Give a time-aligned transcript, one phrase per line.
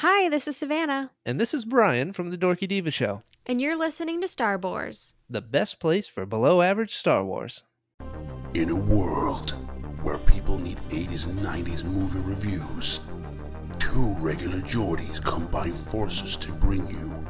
[0.00, 3.76] Hi, this is Savannah, And this is Brian from the Dorky Diva Show, and you're
[3.76, 5.14] listening to Star Wars.
[5.28, 7.64] the best place for below average Star Wars.
[8.54, 9.50] In a world
[10.04, 13.00] where people need 80s and 90s movie reviews,
[13.80, 17.26] two regular Geordies combine forces to bring you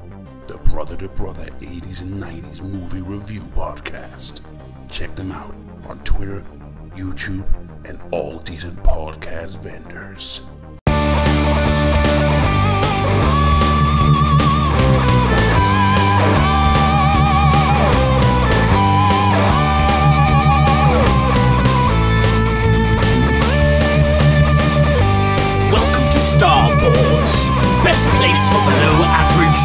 [0.46, 4.42] the Brother to Brother 80s and 90s movie review podcast.
[4.90, 5.54] Check them out
[5.86, 6.44] on Twitter,
[6.94, 7.48] YouTube,
[7.88, 10.42] and all decent podcast vendors.
[28.38, 29.56] Place for below average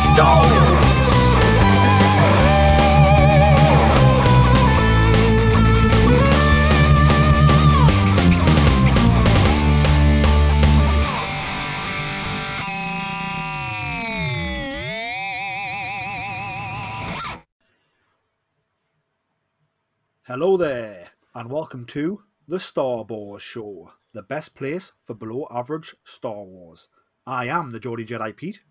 [20.26, 25.96] Hello there, and welcome to the Star Wars Show, the best place for below average
[26.04, 26.88] Star Wars.
[27.26, 28.62] I am the Geordie Jedi Pete,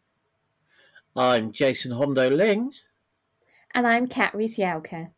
[1.17, 2.73] I'm Jason Hondo Ling.
[3.75, 5.11] And I'm Kat Reese Yelka.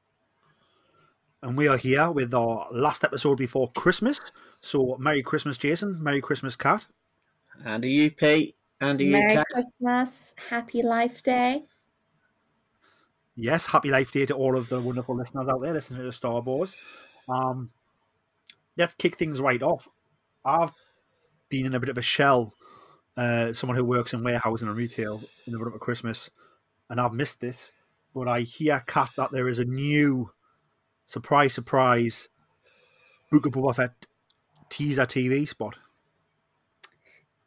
[1.43, 4.21] and we are here with our last episode before Christmas.
[4.61, 6.03] So, Merry Christmas, Jason.
[6.03, 6.87] Merry Christmas, Kat.
[7.65, 8.57] And are you, Pete?
[8.81, 9.47] And are you, Merry Kat?
[9.53, 11.65] Christmas, Happy Life Day.
[13.37, 16.13] Yes, happy Life Day to all of the wonderful listeners out there listening to the
[16.13, 16.75] Star Wars.
[17.29, 17.71] Um,
[18.77, 19.89] let's kick things right off.
[20.45, 20.71] I've
[21.49, 22.55] been in a bit of a shell,
[23.17, 26.31] uh, someone who works in warehousing and retail in the run up to Christmas,
[26.91, 27.71] and I've missed this.
[28.15, 30.31] But I hear, Kat, that there is a new
[31.07, 32.29] surprise, surprise
[33.31, 34.07] Book of Boba Fett
[34.69, 35.77] teaser TV spot.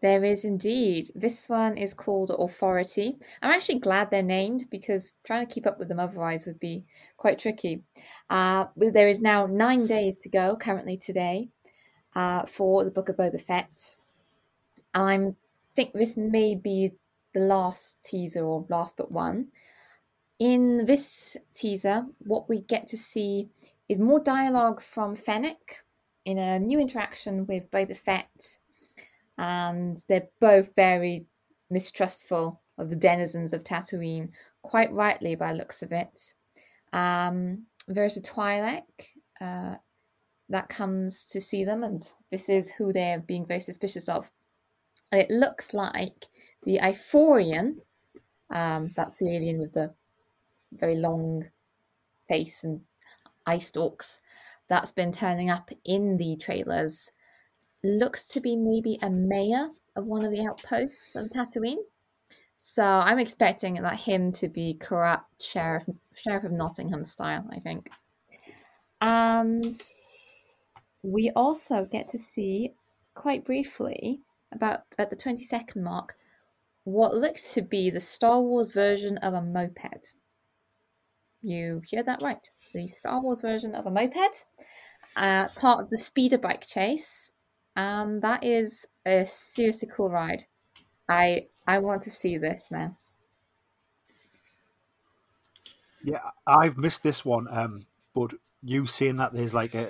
[0.02, 1.09] There is indeed.
[1.16, 3.18] This one is called Authority.
[3.42, 6.84] I'm actually glad they're named because trying to keep up with them otherwise would be
[7.18, 7.84] quite tricky.
[8.30, 11.50] Uh, there is now nine days to go, currently today,
[12.16, 13.96] uh, for the Book of Boba Fett.
[14.94, 15.34] I
[15.78, 16.92] think this may be
[17.36, 19.50] the last teaser or last but one.
[20.40, 23.50] In this teaser, what we get to see
[23.88, 25.84] is more dialogue from Fennec
[26.26, 28.58] in a new interaction with Boba Fett
[29.38, 31.28] and they're both very
[31.70, 34.30] mistrustful of the denizens of Tatooine,
[34.64, 36.34] quite rightly by looks of it.
[36.92, 38.82] Um, there's a Twi'lek
[39.40, 39.76] uh,
[40.50, 44.32] that comes to see them, and this is who they're being very suspicious of.
[45.12, 46.28] It looks like
[46.63, 47.78] the Ithorian,
[48.50, 49.94] um, that's the alien with the
[50.73, 51.45] very long
[52.28, 52.81] face and
[53.46, 54.19] eye stalks,
[54.67, 57.12] that's been turning up in the trailers
[57.84, 61.78] looks to be maybe a mayor of one of the outposts on Tatooine.
[62.57, 65.84] So I'm expecting that him to be corrupt sheriff
[66.16, 67.91] sheriff of Nottingham style, I think.
[69.00, 69.79] And
[71.03, 72.73] we also get to see
[73.13, 74.22] quite briefly
[74.52, 76.16] about at the 20 second mark
[76.84, 80.16] what looks to be the Star Wars version of a moped.
[81.41, 82.50] You hear that right.
[82.74, 84.46] The Star Wars version of a moped.
[85.16, 87.34] Uh, part of the speeder bike chase
[87.78, 90.44] and that is a seriously cool ride.
[91.08, 92.97] I I want to see this now.
[96.03, 98.34] Yeah, I've missed this one, um, but
[98.64, 99.90] you saying that there's like a,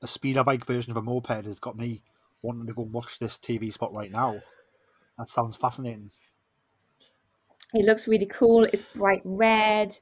[0.00, 2.02] a speeder bike version of a moped has got me
[2.42, 4.40] wanting to go and watch this TV spot right now.
[5.18, 6.10] That sounds fascinating.
[7.74, 8.64] It looks really cool.
[8.64, 9.96] It's bright red.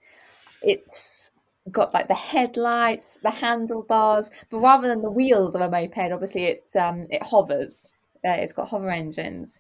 [0.62, 1.30] It's
[1.70, 6.44] got like the headlights, the handlebars, but rather than the wheels of a moped, obviously
[6.44, 7.88] it's um it hovers.
[8.24, 9.58] Uh, it's got hover engines,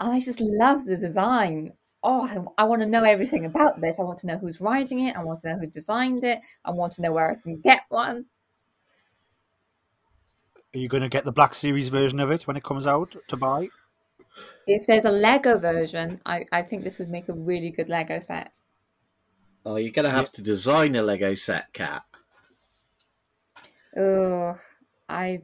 [0.00, 1.72] and I just love the design.
[2.02, 2.22] Oh,
[2.58, 4.00] I, I want to know everything about this.
[4.00, 5.16] I want to know who's riding it.
[5.16, 6.40] I want to know who designed it.
[6.64, 8.26] I want to know where I can get one.
[10.74, 13.14] Are you going to get the Black Series version of it when it comes out
[13.28, 13.68] to buy?
[14.66, 18.18] If there's a Lego version, I, I think this would make a really good Lego
[18.20, 18.52] set.
[19.66, 22.02] Oh, you're going to have to design a Lego set, Kat.
[23.96, 24.54] Oh,
[25.08, 25.42] I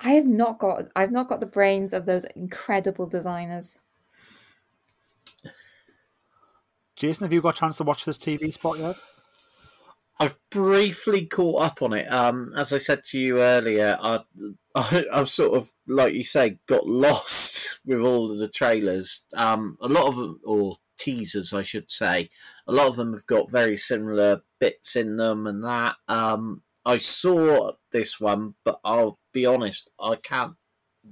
[0.00, 3.80] I have not got I've not got the brains of those incredible designers.
[6.96, 8.96] Jason, have you got a chance to watch this TV spot yet?
[10.20, 12.10] I've briefly caught up on it.
[12.12, 14.20] Um, as I said to you earlier, I,
[14.74, 19.24] I, I've sort of, like you say, got lost with all of the trailers.
[19.34, 22.30] Um, a lot of them, or teasers, I should say,
[22.66, 25.96] a lot of them have got very similar bits in them and that.
[26.08, 30.54] Um, I saw this one, but I'll be honest, I can't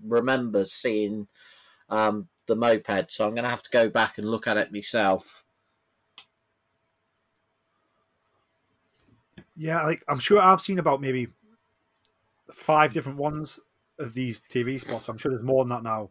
[0.04, 1.28] remember seeing
[1.88, 4.72] um, the moped, so I'm going to have to go back and look at it
[4.72, 5.44] myself.
[9.56, 11.28] Yeah, like I'm sure I've seen about maybe
[12.52, 13.58] five different ones
[13.98, 15.08] of these TV spots.
[15.08, 16.10] I'm sure there's more than that now,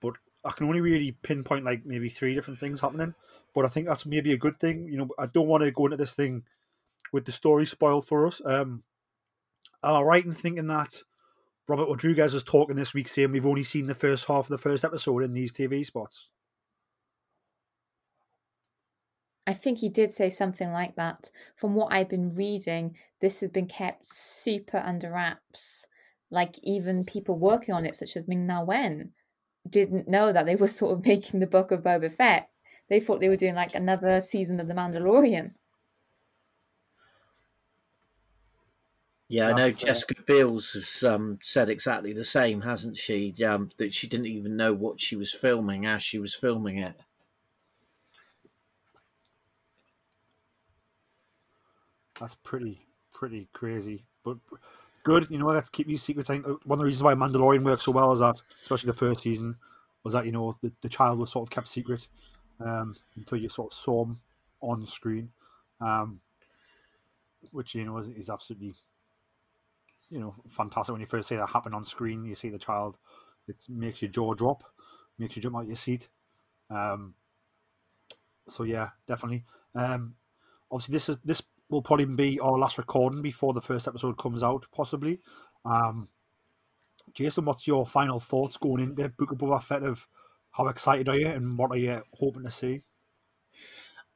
[0.00, 0.14] but
[0.44, 3.14] I can only really pinpoint like maybe three different things happening.
[3.54, 4.88] But I think that's maybe a good thing.
[4.88, 6.44] You know, I don't want to go into this thing
[7.12, 8.40] with the story spoiled for us.
[8.44, 8.82] Um,
[9.82, 11.02] am I right in thinking that
[11.68, 14.58] Robert Rodriguez was talking this week saying we've only seen the first half of the
[14.58, 16.28] first episode in these TV spots?
[19.46, 21.30] I think he did say something like that.
[21.56, 25.86] From what I've been reading, this has been kept super under wraps.
[26.30, 29.12] Like even people working on it, such as Ming Na Wen,
[29.68, 32.50] didn't know that they were sort of making the book of Boba Fett.
[32.88, 35.52] They thought they were doing like another season of The Mandalorian.
[39.28, 43.34] Yeah, I know That's, Jessica Beals has um, said exactly the same, hasn't she?
[43.44, 47.02] Um, that she didn't even know what she was filming as she was filming it.
[52.20, 52.80] That's pretty
[53.12, 54.36] pretty crazy, but
[55.04, 55.28] good.
[55.30, 56.30] You know, let's keep these secrets.
[56.30, 58.94] I think one of the reasons why Mandalorian works so well is that, especially the
[58.94, 59.56] first season,
[60.02, 62.06] was that you know the, the child was sort of kept secret
[62.60, 64.20] um, until you sort of saw him
[64.60, 65.30] on screen,
[65.80, 66.20] um,
[67.52, 68.74] which you know is, is absolutely
[70.10, 72.24] you know fantastic when you first see that happen on screen.
[72.24, 72.98] You see the child,
[73.48, 74.64] it makes your jaw drop,
[75.18, 76.08] makes you jump out your seat.
[76.70, 77.14] Um,
[78.48, 79.44] so yeah, definitely.
[79.74, 80.14] Um,
[80.70, 84.42] obviously, this is this will probably be our last recording before the first episode comes
[84.42, 85.20] out, possibly.
[85.64, 86.08] Um,
[87.14, 89.82] Jason, what's your final thoughts going into Book of Boba Fett?
[89.82, 90.06] Of
[90.52, 92.82] how excited are you, and what are you hoping to see?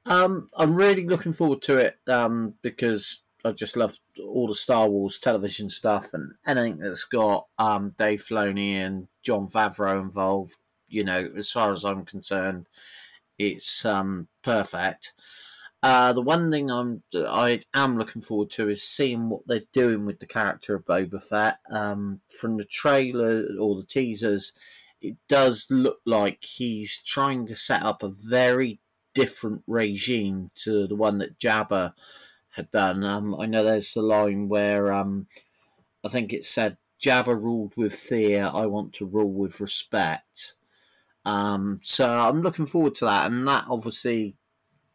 [0.07, 4.89] Um, I'm really looking forward to it um, because I just love all the Star
[4.89, 10.57] Wars television stuff and anything that's got um, Dave Filoni and Jon Favreau involved.
[10.89, 12.67] You know, as far as I'm concerned,
[13.39, 15.13] it's um, perfect.
[15.81, 20.07] Uh, the one thing I'm I am looking forward to is seeing what they're doing
[20.07, 21.59] with the character of Boba Fett.
[21.71, 24.53] Um, from the trailer or the teasers,
[25.01, 28.81] it does look like he's trying to set up a very
[29.15, 31.93] different regime to the one that Jabba
[32.51, 33.05] had done.
[33.05, 35.29] Um, I know there's the line where um,
[36.05, 38.51] I think it said Jabba ruled with fear.
[38.53, 40.55] I want to rule with respect.
[41.25, 44.38] Um, so I'm looking forward to that, and that obviously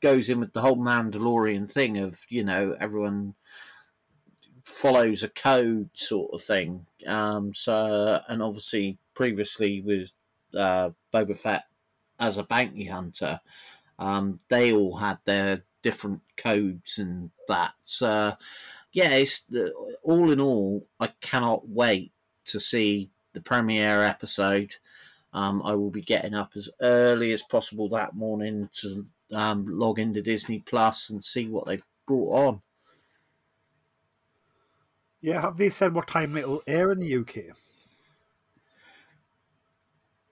[0.03, 3.33] goes in with the whole Mandalorian thing of you know everyone
[4.65, 6.85] follows a code sort of thing.
[7.07, 10.11] Um, so and obviously previously with
[10.55, 11.63] uh, Boba Fett
[12.19, 13.39] as a bounty hunter,
[13.97, 17.73] um, they all had their different codes and that.
[17.83, 18.35] So
[18.91, 19.47] yeah, it's
[20.03, 22.11] all in all, I cannot wait
[22.45, 24.75] to see the premiere episode.
[25.33, 29.99] Um, I will be getting up as early as possible that morning to um, log
[29.99, 32.61] into Disney Plus and see what they've brought on.
[35.21, 37.55] Yeah, have they said what time it'll air in the UK?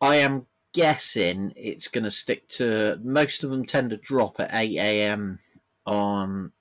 [0.01, 2.99] I am guessing it's going to stick to.
[3.03, 5.39] Most of them tend to drop at eight a.m.
[5.85, 6.51] on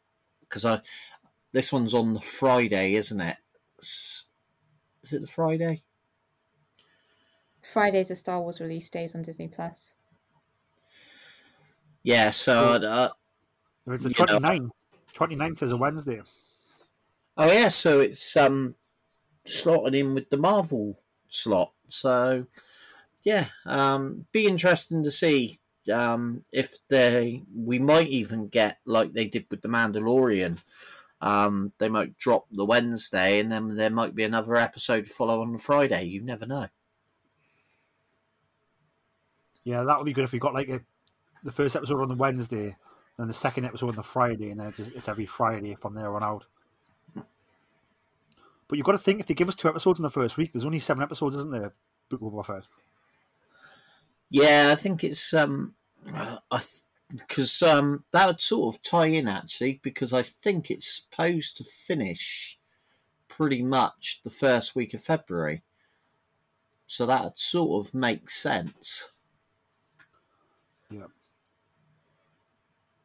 [0.42, 0.80] because I
[1.52, 3.36] this one's on the Friday, isn't it?
[3.80, 4.26] Is
[5.12, 5.82] it the Friday?
[7.62, 9.96] Fridays are Star Wars release days on Disney Plus.
[12.02, 13.08] Yeah, so uh,
[13.86, 14.40] it's the You know.
[14.40, 14.70] 29th,
[15.14, 16.22] 29th is a Wednesday.
[17.36, 18.74] oh yeah, so it's um
[19.44, 20.98] slotted in with the Marvel
[21.28, 21.72] slot.
[21.88, 22.46] So
[23.22, 25.58] yeah, um, be interesting to see
[25.92, 30.58] um if they we might even get like they did with the Mandalorian.
[31.22, 35.42] Um, they might drop the Wednesday, and then there might be another episode to follow
[35.42, 36.04] on Friday.
[36.04, 36.68] You never know.
[39.64, 40.80] Yeah, that would be good if we got like a,
[41.42, 42.76] the first episode on the Wednesday,
[43.16, 46.14] then the second episode on the Friday, and then it's, it's every Friday from there
[46.14, 46.44] on out.
[47.14, 50.52] But you've got to think if they give us two episodes in the first week,
[50.52, 51.72] there's only seven episodes, isn't there?
[52.08, 52.62] Book of Boba.
[54.30, 55.74] Yeah, I think it's um,
[56.50, 56.60] I
[57.10, 61.64] because um that would sort of tie in actually because I think it's supposed to
[61.64, 62.58] finish
[63.26, 65.62] pretty much the first week of February,
[66.86, 69.10] so that sort of makes sense.
[70.90, 71.06] Yeah.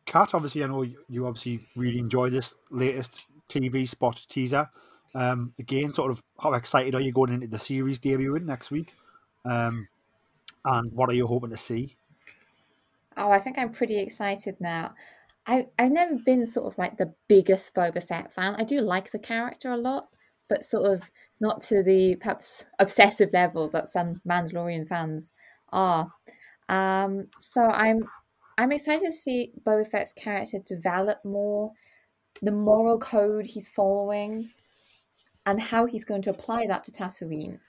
[0.05, 4.69] Kat, obviously, I know you- obviously really enjoy this latest TV spot teaser.
[5.13, 8.93] Um, again, sort of how excited are you going into the series debuting next week?
[9.45, 9.87] Um,
[10.65, 11.97] and what are you hoping to see?
[13.17, 14.93] Oh, I think I'm pretty excited now.
[15.47, 18.55] I, I've never been sort of like the biggest Boba Fett fan.
[18.55, 20.09] I do like the character a lot,
[20.49, 25.33] but sort of not to the perhaps obsessive levels that some Mandalorian fans
[25.71, 26.11] are.
[26.67, 28.07] Um, so I'm
[28.57, 31.73] I'm excited to see Boba Fett's character develop more,
[32.41, 34.49] the moral code he's following,
[35.45, 37.59] and how he's going to apply that to Tatooine,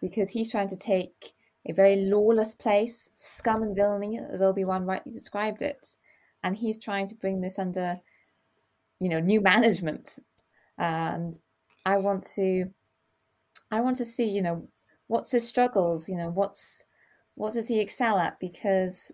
[0.00, 1.32] because he's trying to take
[1.66, 5.96] a very lawless place, scum and villainy, as Obi Wan rightly described it,
[6.44, 7.98] and he's trying to bring this under,
[9.00, 10.18] you know, new management,
[10.78, 11.40] and
[11.86, 12.66] I want to,
[13.70, 14.68] I want to see, you know,
[15.06, 16.84] what's his struggles, you know, what's
[17.36, 18.38] what does he excel at?
[18.40, 19.12] Because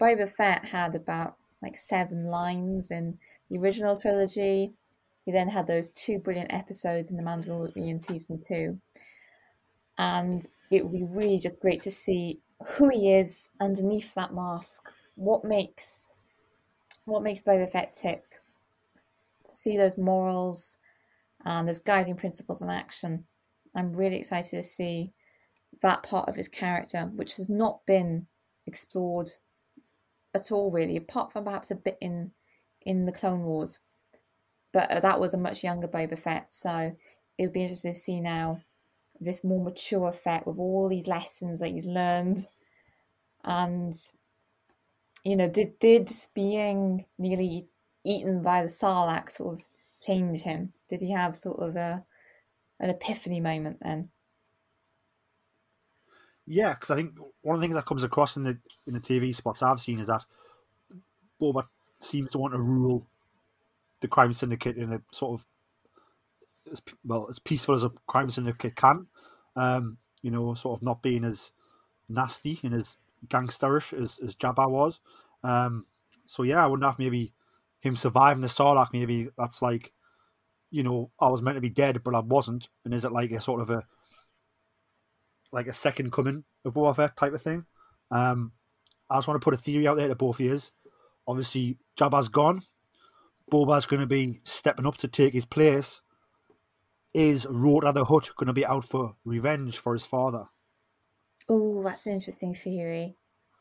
[0.00, 3.18] Boba Fett had about like seven lines in
[3.50, 4.72] the original trilogy.
[5.24, 8.78] He then had those two brilliant episodes in The Mandalorian season two.
[9.98, 14.88] And it would be really just great to see who he is underneath that mask.
[15.16, 16.14] What makes
[17.04, 18.22] what makes Boba Fett tick?
[19.44, 20.78] To see those morals
[21.44, 23.24] and those guiding principles in action.
[23.74, 25.12] I'm really excited to see
[25.80, 28.26] that part of his character, which has not been
[28.66, 29.30] explored
[30.34, 32.32] at all, really, apart from perhaps a bit in
[32.82, 33.80] in the Clone Wars.
[34.72, 36.96] But uh, that was a much younger Boba Fett, so
[37.36, 38.60] it would be interesting to see now
[39.20, 42.46] this more mature Fett with all these lessons that he's learned,
[43.44, 43.94] and
[45.24, 47.68] you know, did did being nearly
[48.04, 49.66] eaten by the Sarlacc sort of
[50.00, 50.72] change him?
[50.88, 52.04] Did he have sort of a
[52.80, 54.10] an epiphany moment then?
[56.50, 57.12] Yeah, because I think
[57.42, 60.00] one of the things that comes across in the in the TV spots I've seen
[60.00, 60.24] is that
[61.40, 61.64] Boba
[62.00, 63.06] seems to want to rule
[64.00, 65.46] the crime syndicate in a sort of
[66.72, 69.08] as, well as peaceful as a crime syndicate can.
[69.56, 71.52] Um, you know, sort of not being as
[72.08, 75.00] nasty and as gangsterish as, as Jabba was.
[75.44, 75.84] Um,
[76.24, 77.32] so yeah, I wonder if maybe
[77.80, 79.92] him surviving the Sarlacc, maybe that's like,
[80.70, 83.32] you know, I was meant to be dead, but I wasn't, and is it like
[83.32, 83.84] a sort of a
[85.52, 87.64] like a second coming of Boba Fett type of thing.
[88.10, 88.52] Um,
[89.10, 90.58] I just want to put a theory out there to both of you.
[91.26, 92.62] Obviously, Jabba's gone.
[93.50, 96.00] Boba's going to be stepping up to take his place.
[97.14, 100.46] Is Rotta the Hutt going to be out for revenge for his father?
[101.48, 103.16] Oh, that's an interesting theory.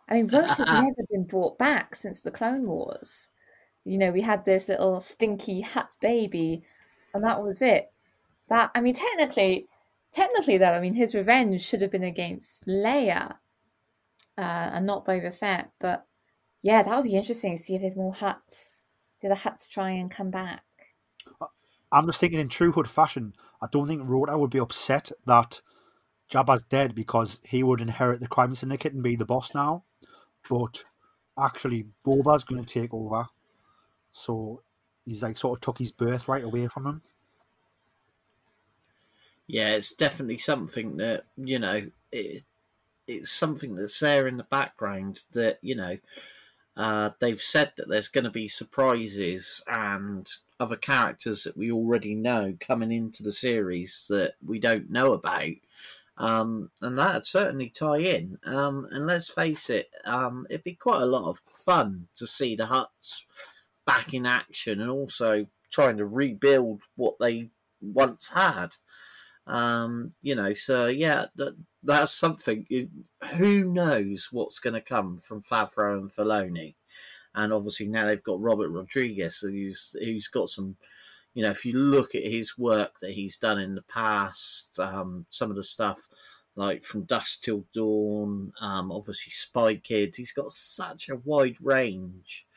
[0.09, 3.29] I mean, Rotta's never been brought back since the Clone Wars.
[3.85, 6.63] You know, we had this little stinky Hutt baby,
[7.13, 7.91] and that was it.
[8.49, 9.67] That I mean, technically,
[10.11, 13.35] technically, though, I mean, his revenge should have been against Leia
[14.37, 15.71] uh, and not Boba Fett.
[15.79, 16.05] But
[16.61, 18.85] yeah, that would be interesting to see if there's more Hutts.
[19.21, 20.63] Do the Hutts try and come back?
[21.91, 23.33] I'm just thinking in true Hutt fashion.
[23.61, 25.61] I don't think Rotta would be upset that
[26.31, 29.83] Jabba's dead because he would inherit the crime syndicate and be the boss now.
[30.49, 30.83] But
[31.39, 33.27] actually, Boba's going to take over.
[34.11, 34.61] So
[35.05, 37.01] he's like sort of took his birthright away from him
[39.47, 42.43] yeah, it's definitely something that you know it,
[43.07, 45.97] it's something that's there in the background that you know
[46.77, 52.13] uh, they've said that there's going to be surprises and other characters that we already
[52.13, 55.55] know coming into the series that we don't know about.
[56.19, 58.37] Um, and that'd certainly tie in.
[58.43, 62.55] Um, and let's face it, um, it'd be quite a lot of fun to see
[62.55, 63.23] the Hutts
[63.85, 67.49] back in action and also trying to rebuild what they
[67.81, 68.75] once had.
[69.47, 72.67] Um, you know, so yeah, that, that's something.
[73.37, 76.75] Who knows what's going to come from Favreau and Filoni,
[77.33, 80.75] and obviously now they've got Robert Rodriguez, who's who's got some.
[81.33, 85.27] You know, if you look at his work that he's done in the past, um,
[85.29, 86.07] some of the stuff
[86.55, 92.47] like from Dusk Till Dawn, um, obviously Spy Kids, he's got such a wide range.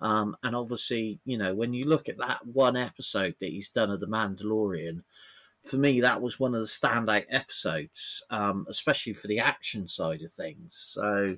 [0.00, 3.90] Um, and obviously, you know, when you look at that one episode that he's done
[3.90, 5.04] of The Mandalorian,
[5.64, 10.20] for me, that was one of the standout episodes, um, especially for the action side
[10.22, 10.76] of things.
[10.76, 11.36] So,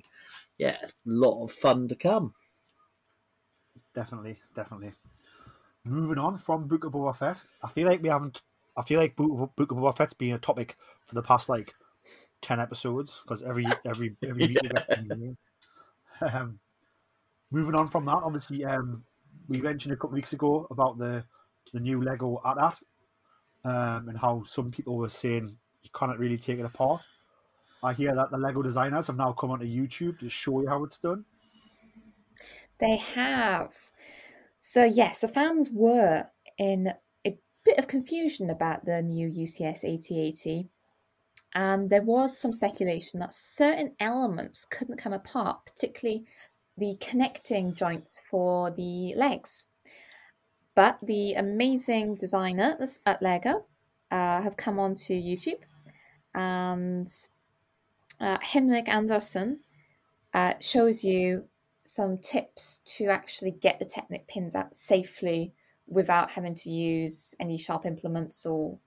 [0.57, 2.33] yeah, a lot of fun to come.
[3.95, 4.91] Definitely, definitely.
[5.85, 8.41] Moving on from Book of Boba Fett, I feel like we haven't.
[8.75, 10.75] I feel like Book of, Boba Fett's been a topic
[11.07, 11.73] for the past like
[12.41, 14.57] ten episodes because every every every week.
[14.61, 16.27] yeah.
[16.33, 16.59] um,
[17.49, 19.03] moving on from that, obviously, um,
[19.47, 21.23] we mentioned a couple of weeks ago about the
[21.73, 22.77] the new Lego AT-AT
[23.67, 27.01] um, and how some people were saying you cannot really take it apart.
[27.83, 30.83] I hear that the Lego designers have now come onto YouTube to show you how
[30.83, 31.25] it's done.
[32.79, 33.73] They have.
[34.59, 36.25] So, yes, the fans were
[36.57, 36.93] in
[37.25, 40.65] a bit of confusion about the new UCS AT-AT.
[41.53, 46.25] And there was some speculation that certain elements couldn't come apart, particularly
[46.77, 49.67] the connecting joints for the legs.
[50.77, 53.65] But the amazing designers at Lego
[54.11, 55.61] uh, have come onto YouTube,
[56.35, 57.11] and
[58.19, 59.61] uh, Henrik Andersen
[60.35, 61.45] uh, shows you
[61.83, 65.51] some tips to actually get the Technic pins out safely
[65.87, 68.77] without having to use any sharp implements or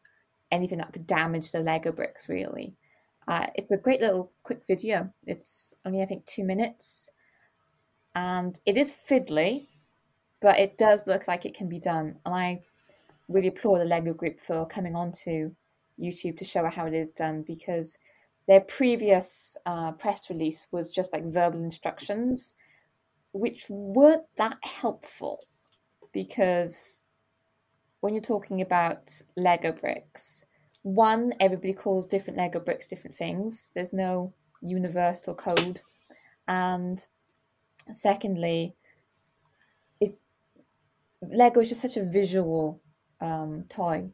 [0.53, 2.77] anything that could damage the Lego bricks, really.
[3.27, 5.13] Uh, it's a great little quick video.
[5.27, 7.11] It's only, I think, two minutes.
[8.15, 9.67] And it is fiddly,
[10.41, 12.17] but it does look like it can be done.
[12.25, 12.63] And I
[13.29, 15.55] really applaud the Lego group for coming onto
[16.01, 17.99] YouTube to show how it is done because
[18.49, 22.55] their previous uh, press release was just like verbal instructions,
[23.33, 25.45] which weren't that helpful
[26.13, 27.05] because
[28.01, 30.45] when you're talking about Lego bricks,
[30.83, 33.71] one, everybody calls different Lego bricks different things.
[33.75, 34.33] There's no
[34.63, 35.81] universal code.
[36.49, 37.07] And
[37.93, 38.75] secondly,
[41.23, 42.81] Lego is just such a visual
[43.21, 44.11] um, toy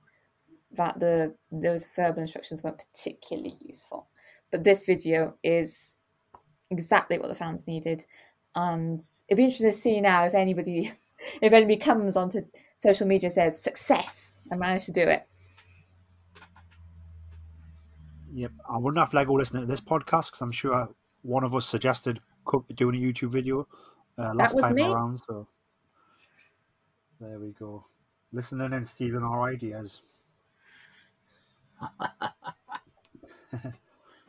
[0.72, 4.08] that the those verbal instructions weren't particularly useful.
[4.50, 5.98] But this video is
[6.70, 8.04] exactly what the fans needed,
[8.54, 10.92] and it'd be interesting to see now if anybody
[11.42, 12.42] if anybody comes onto
[12.76, 15.26] social media and says success, I managed to do it.
[18.34, 20.88] Yep, I wouldn't have Lego listening to this podcast because I'm sure
[21.22, 22.20] one of us suggested
[22.75, 23.66] doing a YouTube video
[24.18, 24.84] uh, last time me.
[24.84, 25.20] around.
[25.26, 25.48] So
[27.20, 27.85] there we go,
[28.32, 30.02] listening and stealing our ideas.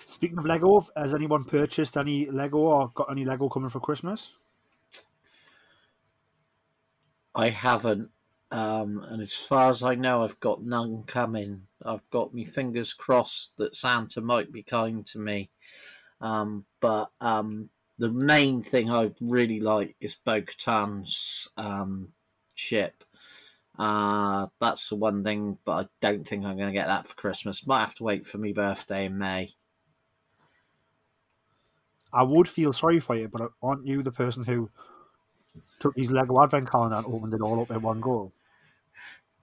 [0.06, 4.34] Speaking of Lego, has anyone purchased any Lego or got any Lego coming for Christmas?
[7.36, 8.10] I haven't.
[8.50, 11.63] Um, and as far as I know, I've got none coming.
[11.86, 15.50] I've got my fingers crossed that Santa might be kind to me.
[16.22, 22.13] Um, but um, the main thing I really like is Bo Katan's um,
[22.58, 23.04] ship.
[23.78, 27.16] Uh, that's the one thing, but I don't think I'm going to get that for
[27.16, 27.68] Christmas.
[27.68, 29.50] Might have to wait for my birthday in May.
[32.12, 34.70] I would feel sorry for you, but aren't you the person who
[35.80, 38.32] took his Lego Advent calendar and opened it all up in one go?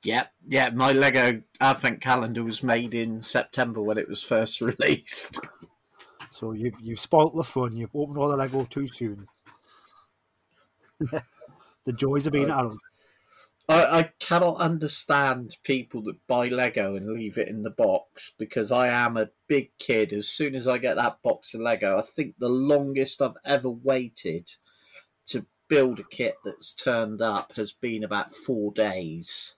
[0.02, 5.40] Yep, yeah, my Lego Advent calendar was made in September when it was first released.
[6.32, 7.76] So you you've spoilt the fun.
[7.76, 9.28] You've opened all the Lego too soon.
[11.84, 12.78] the joys of being Uh, adult.
[13.68, 18.70] I, I cannot understand people that buy Lego and leave it in the box because
[18.70, 20.12] I am a big kid.
[20.12, 23.70] As soon as I get that box of Lego, I think the longest I've ever
[23.70, 24.50] waited
[25.26, 29.56] to build a kit that's turned up has been about four days.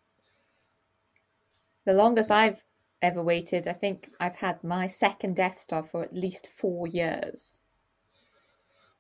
[1.85, 2.63] The longest I've
[3.03, 7.65] ever waited, I think I've had my second Death Star for at least four years.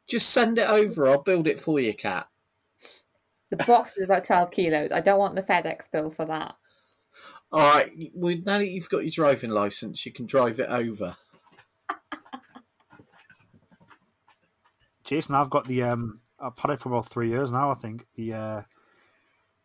[0.08, 1.08] Just send it over.
[1.08, 2.28] I'll build it for you, Kat.
[3.50, 4.92] The box is about 12 kilos.
[4.92, 6.56] I don't want the FedEx bill for that.
[7.52, 7.92] All right.
[8.14, 11.16] Well, now that you've got your driving license, you can drive it over.
[15.04, 17.70] Jason, I've got the um, I've had it for about three years now.
[17.70, 18.62] I think the uh,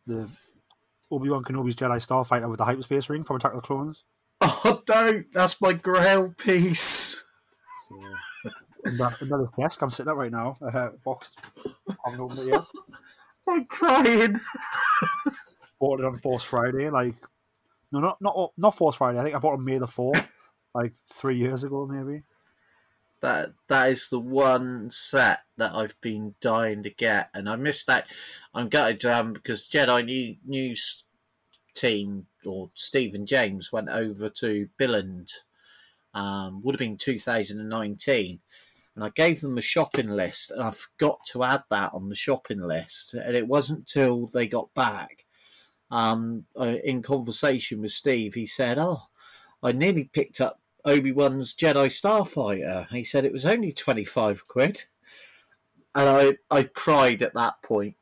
[0.05, 0.29] the
[1.11, 4.03] Obi Wan Kenobi's Jedi Starfighter with the hyperspace ring from Attack of the Clones.
[4.63, 5.25] Oh, don't!
[5.33, 7.23] That's my grail piece.
[7.89, 8.51] So,
[8.85, 11.39] under, under this desk I'm sitting at right now, uh, boxed.
[12.05, 12.61] haven't opened it yet.
[13.47, 14.39] I'm crying.
[15.79, 17.15] Bought it on Force Friday, like
[17.91, 19.19] no, not not not Force Friday.
[19.19, 20.31] I think I bought it on May the fourth,
[20.73, 22.23] like three years ago, maybe.
[23.21, 27.87] That that is the one set that I've been dying to get, and I missed
[27.87, 28.05] that.
[28.53, 31.03] I'm gutted um, because Jedi New, News
[31.75, 35.29] team or Stephen James went over to Billund.
[36.13, 38.39] Um, would have been 2019,
[38.95, 42.15] and I gave them a shopping list, and I forgot to add that on the
[42.15, 45.25] shopping list, and it wasn't till they got back.
[45.89, 49.03] Um, in conversation with Steve, he said, "Oh,
[49.63, 52.87] I nearly picked up Obi Wan's Jedi Starfighter.
[52.89, 54.85] He said it was only twenty five quid,
[55.95, 57.95] and I I cried at that point.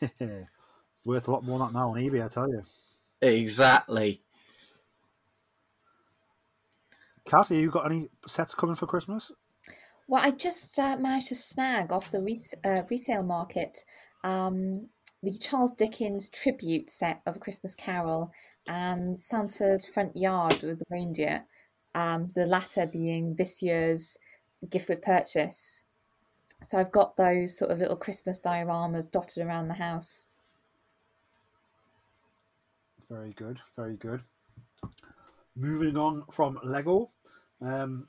[0.00, 0.46] it's
[1.04, 2.62] worth a lot more than that now on eBay, I tell you.
[3.22, 4.22] Exactly.
[7.26, 9.30] Kat, have you got any sets coming for Christmas?
[10.10, 13.84] Well, I just uh, managed to snag off the res- uh, resale market
[14.24, 14.88] um,
[15.22, 18.32] the Charles Dickens tribute set of A Christmas Carol
[18.66, 21.44] and Santa's front yard with the reindeer.
[21.94, 24.18] Um, the latter being this year's
[24.68, 25.84] gift with purchase.
[26.64, 30.30] So I've got those sort of little Christmas dioramas dotted around the house.
[33.08, 34.22] Very good, very good.
[35.54, 37.10] Moving on from Lego,
[37.62, 38.08] um,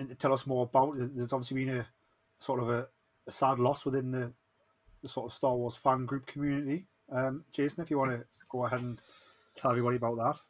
[0.00, 0.94] and tell us more about.
[0.96, 1.86] There's obviously been a
[2.38, 2.86] sort of a,
[3.26, 4.32] a sad loss within the,
[5.02, 6.86] the sort of Star Wars fan group community.
[7.12, 9.00] Um, Jason, if you want to go ahead and
[9.56, 10.40] tell everybody about that.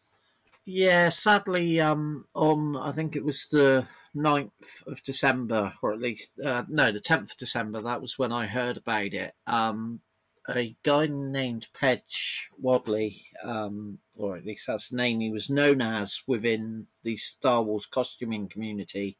[0.66, 6.38] Yeah, sadly, um, on I think it was the 9th of December, or at least,
[6.44, 9.34] uh, no, the 10th of December, that was when I heard about it.
[9.46, 10.00] Um,
[10.48, 15.80] a guy named Pedge Wadley, um, or at least that's the name he was known
[15.80, 19.18] as within the Star Wars costuming community,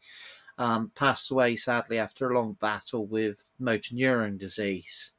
[0.59, 5.13] um, passed away sadly after a long battle with motor neuron disease.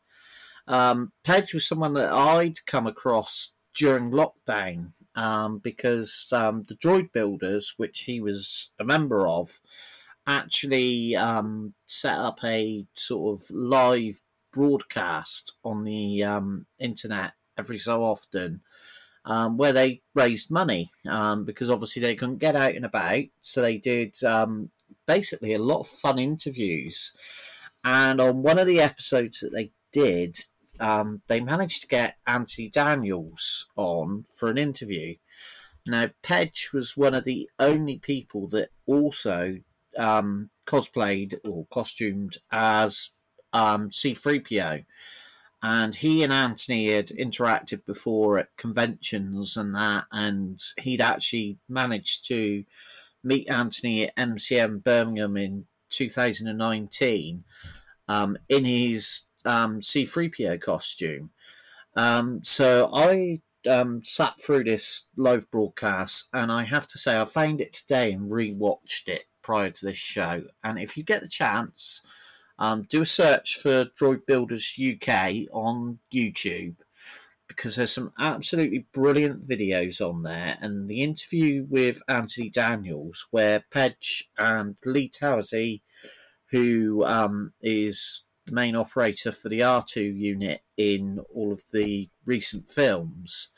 [0.67, 7.11] Um, Pedge was someone that I'd come across during lockdown um, because um, the droid
[7.11, 9.59] builders, which he was a member of,
[10.27, 18.03] actually um, set up a sort of live broadcast on the um, internet every so
[18.03, 18.61] often.
[19.23, 23.61] Um, where they raised money um, because obviously they couldn't get out and about, so
[23.61, 24.15] they did
[25.05, 27.13] basically a lot of fun interviews.
[27.83, 30.37] And on one of the episodes that they did,
[30.79, 35.15] um, they managed to get Anthony Daniels on for an interview.
[35.85, 39.59] Now, Pedge was one of the only people that also
[39.97, 43.11] um, cosplayed or costumed as
[43.53, 44.85] um, C3PO.
[45.63, 52.27] And he and Anthony had interacted before at conventions and that, and he'd actually managed
[52.29, 52.63] to
[53.23, 57.43] meet Anthony at MCM Birmingham in 2019
[58.07, 61.29] um, in his um, C3PO costume.
[61.95, 67.25] Um, so I um, sat through this live broadcast, and I have to say, I
[67.25, 70.43] found it today and rewatched it prior to this show.
[70.63, 72.01] And if you get the chance,
[72.61, 76.75] um, do a search for Droid Builders UK on YouTube
[77.47, 80.59] because there's some absolutely brilliant videos on there.
[80.61, 85.81] And the interview with Anthony Daniels, where Pedge and Lee Towersey,
[86.51, 92.69] who um, is the main operator for the R2 unit in all of the recent
[92.69, 93.49] films,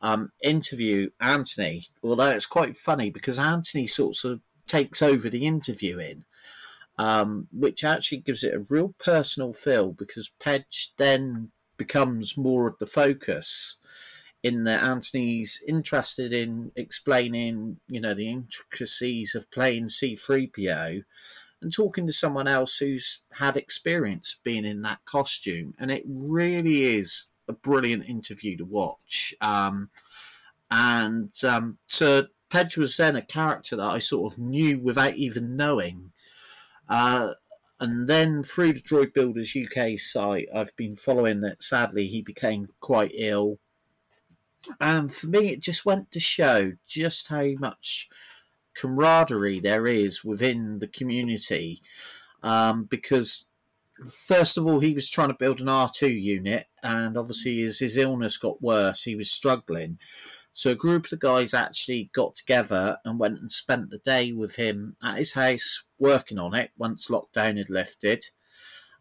[0.00, 1.88] um, interview Anthony.
[2.00, 6.26] Although it's quite funny because Anthony sort of takes over the interviewing,
[6.98, 12.78] um, which actually gives it a real personal feel because Pedge then becomes more of
[12.78, 13.78] the focus
[14.42, 21.04] in that Anthony's interested in explaining, you know, the intricacies of playing C3PO
[21.60, 25.74] and talking to someone else who's had experience being in that costume.
[25.78, 29.34] And it really is a brilliant interview to watch.
[29.40, 29.90] Um,
[30.70, 35.56] and um, so Pedge was then a character that I sort of knew without even
[35.56, 36.12] knowing.
[36.88, 37.32] Uh,
[37.78, 42.68] and then through the Droid Builders UK site, I've been following that sadly he became
[42.80, 43.58] quite ill.
[44.80, 48.08] And for me, it just went to show just how much
[48.74, 51.82] camaraderie there is within the community.
[52.42, 53.46] Um, because,
[54.08, 57.96] first of all, he was trying to build an R2 unit, and obviously, as his
[57.96, 59.98] illness got worse, he was struggling.
[60.56, 64.56] So a group of guys actually got together and went and spent the day with
[64.56, 68.24] him at his house working on it once lockdown had lifted,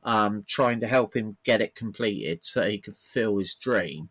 [0.04, 4.10] um, trying to help him get it completed so he could fulfill his dream.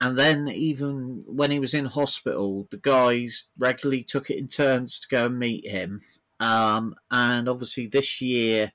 [0.00, 5.00] And then even when he was in hospital, the guys regularly took it in turns
[5.00, 6.00] to go and meet him.
[6.38, 8.70] Um, and obviously this year,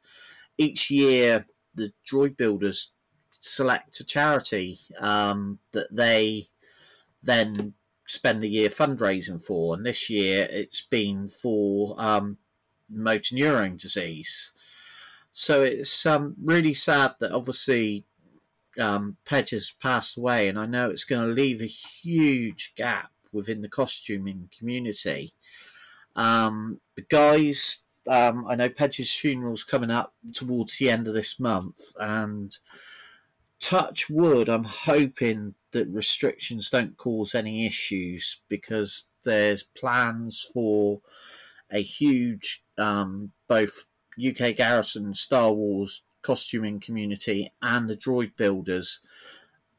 [0.58, 2.92] each year, the droid builders
[3.40, 6.48] select a charity um, that they
[7.28, 7.74] then
[8.08, 9.76] spend a year fundraising for.
[9.76, 12.38] And this year it's been for um,
[12.90, 14.52] motor neurone disease.
[15.32, 18.06] So it's um, really sad that obviously
[18.80, 23.12] um, Pedge has passed away, and I know it's going to leave a huge gap
[23.32, 25.34] within the costuming community.
[26.16, 31.40] Um, the guys, um, I know Pedge's funeral's coming up towards the end of this
[31.40, 32.58] month, and
[33.60, 41.02] touch wood, I'm hoping that restrictions don't cause any issues because there's plans for
[41.70, 43.86] a huge um, both
[44.18, 49.00] UK Garrison Star Wars costuming community and the droid builders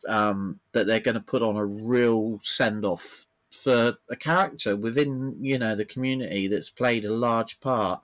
[0.09, 5.37] um, that they're going to put on a real send off for a character within
[5.41, 8.01] you know the community that's played a large part.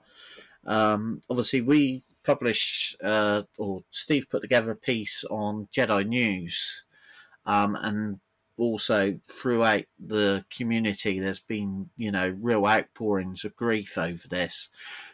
[0.65, 6.85] Um, obviously, we published uh, or Steve put together a piece on Jedi News
[7.45, 8.19] um, and
[8.57, 14.69] also throughout the community, there's been you know real outpourings of grief over this.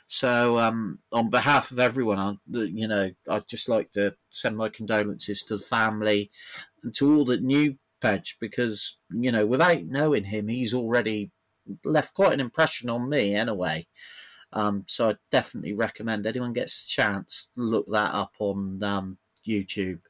[0.08, 4.70] So, um, on behalf of everyone, I, you know, I'd just like to send my
[4.70, 6.30] condolences to the family
[6.84, 11.32] and to all that knew Pedge, because you know, without knowing him, he's already
[11.84, 13.88] left quite an impression on me, anyway.
[14.54, 19.18] Um, so I definitely recommend anyone gets a chance to look that up on um,
[19.46, 20.02] YouTube.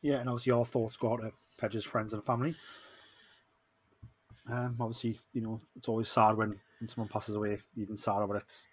[0.00, 2.54] Yeah, and obviously your thoughts go out to Pedge's friends and family.
[4.50, 8.26] Um, obviously, you know it's always sad when, when someone passes away, even sadder.
[8.26, 8.66] But it's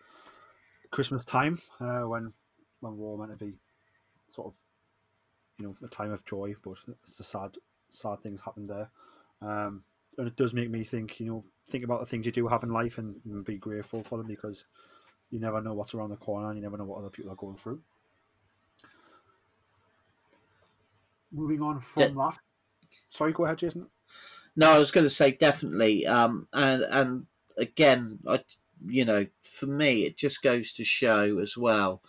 [0.92, 2.34] Christmas time uh, when
[2.82, 3.54] when we're all meant to be
[4.30, 4.54] sort of
[5.58, 6.76] you know a time of joy, but
[7.08, 7.56] it's a sad
[7.90, 8.90] sad things happened there.
[9.42, 9.84] Um,
[10.17, 12.63] and it does make me think, you know, think about the things you do have
[12.63, 14.65] in life and, and be grateful for them because
[15.30, 17.36] you never know what's around the corner and you never know what other people are
[17.36, 17.82] going through.
[21.32, 22.10] Moving on from Yeah.
[22.15, 22.38] that.
[23.10, 23.88] Sorry, go ahead, Jason.
[24.56, 26.06] No, I was going to say definitely.
[26.06, 27.26] Um, and and
[27.58, 28.43] again, I,
[28.86, 32.02] you know, for me, it just goes to show as well,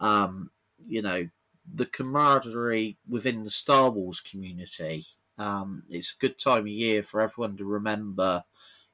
[0.00, 0.50] um,
[0.86, 1.28] you know,
[1.72, 5.06] the camaraderie within the Star Wars community.
[5.38, 8.44] Um, it's a good time of year for everyone to remember,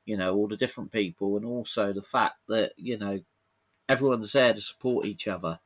[0.04, 3.20] you know, all the different people, and also the fact that you know
[3.88, 5.60] everyone's there to support each other,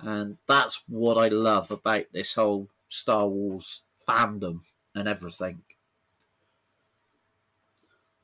[0.00, 4.60] and that's what I love about this whole Star Wars fandom
[4.94, 5.62] and everything.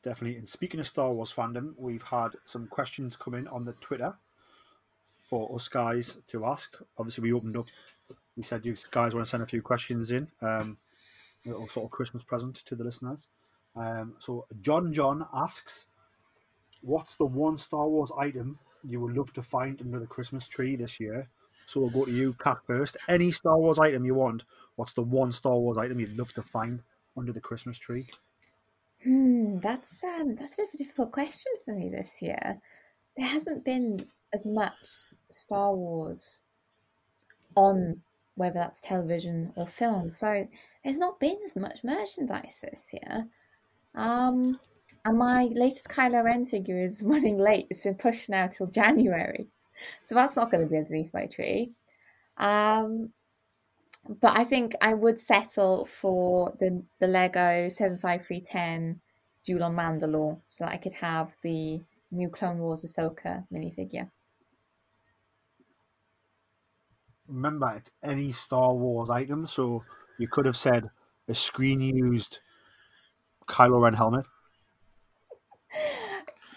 [0.03, 0.39] Definitely.
[0.39, 4.15] And speaking of Star Wars fandom, we've had some questions come in on the Twitter
[5.29, 6.77] for us guys to ask.
[6.99, 7.67] Obviously, we opened up.
[8.37, 10.29] We said you guys want to send a few questions in.
[10.41, 10.79] Um,
[11.45, 13.29] little sort of Christmas present to the listeners.
[13.75, 15.87] Um, so John John asks,
[16.83, 20.77] "What's the one Star Wars item you would love to find under the Christmas tree
[20.77, 21.29] this year?"
[21.67, 22.97] So we'll go to you, Cat, first.
[23.09, 24.45] Any Star Wars item you want?
[24.77, 26.83] What's the one Star Wars item you'd love to find
[27.17, 28.09] under the Christmas tree?
[29.03, 32.61] Hmm, that's um, that's a bit of a difficult question for me this year.
[33.17, 34.75] There hasn't been as much
[35.31, 36.43] Star Wars
[37.57, 38.03] on
[38.35, 40.47] whether that's television or film, so
[40.85, 43.29] there's not been as much merchandise this year.
[43.95, 44.59] Um,
[45.05, 47.67] and my latest Kylo Ren figure is running late.
[47.71, 49.49] It's been pushed now till January,
[50.03, 51.73] so that's not going to be underneath my tree.
[52.39, 53.11] Um,
[54.21, 59.01] but I think I would settle for the the Lego seven five three ten
[59.45, 64.11] Duel on Mandalore, so that I could have the new Clone Wars Ahsoka minifigure.
[67.33, 69.47] remember it's any Star Wars item.
[69.47, 69.85] So
[70.19, 70.91] you could have said
[71.29, 72.41] a screen used
[73.47, 74.27] Kylo Ren helmet.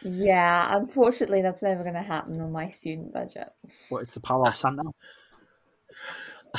[0.03, 3.49] Yeah, unfortunately, that's never going to happen on my student budget.
[3.89, 4.83] But it's the power of Santa.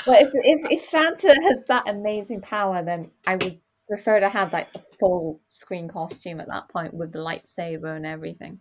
[0.05, 4.53] But if, if if Santa has that amazing power, then I would prefer to have
[4.53, 8.61] like a full screen costume at that point with the lightsaber and everything.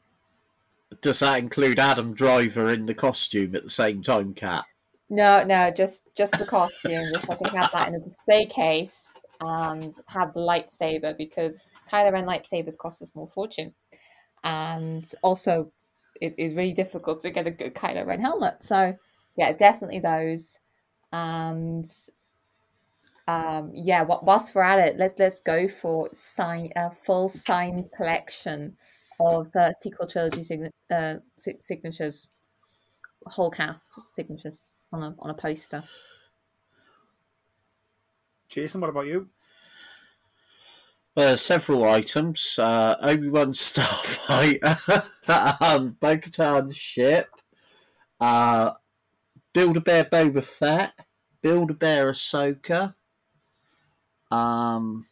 [1.01, 4.65] Does that include Adam Driver in the costume at the same time, Kat?
[5.09, 7.11] No, no, just just the costume.
[7.13, 12.11] Just I can have that in a display case and have the lightsaber because Kylo
[12.11, 13.73] Ren lightsabers cost a small fortune,
[14.43, 15.71] and also
[16.19, 18.63] it is really difficult to get a good Kylo Ren helmet.
[18.63, 18.97] So
[19.37, 20.59] yeah, definitely those,
[21.11, 21.85] and
[23.27, 24.05] um, yeah.
[24.05, 28.75] wh- Whilst we're at it, let's let's go for sign a full signed collection
[29.19, 32.31] of uh, sequel trilogy sign- uh, si- signatures,
[33.27, 35.83] whole cast signatures on a on a poster.
[38.49, 39.29] Jason, what about you?
[41.17, 42.59] Uh, several items.
[42.59, 44.77] Uh, Obi Wan Starfighter,
[45.61, 47.29] um, Bo Katan's ship,
[48.19, 48.71] uh,
[49.53, 50.93] Build a Bear Boba Fett,
[51.41, 52.95] Build a Bear Ahsoka,
[54.29, 55.05] um,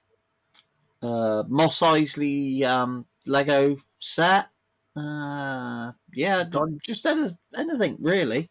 [1.02, 4.50] uh, Mos Eisley um, Lego set.
[4.96, 6.44] Uh, yeah,
[6.86, 8.50] just any, anything really.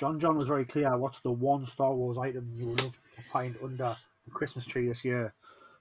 [0.00, 0.96] John John was very clear.
[0.96, 4.88] What's the one Star Wars item you would love to find under the Christmas tree
[4.88, 5.34] this year,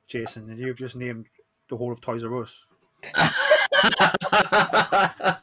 [0.10, 0.50] Jason?
[0.50, 1.28] And you've just named
[1.70, 2.66] the whole of Toys R Us.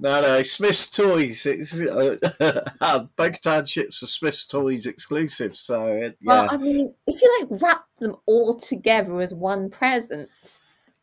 [0.00, 1.46] no, no, Smyths Toys.
[1.46, 2.16] It's uh,
[3.16, 5.54] Bo-Katan ships are Smyths Toys exclusive.
[5.54, 9.70] So it, yeah, Well, I mean, if you like wrap them all together as one
[9.70, 10.28] present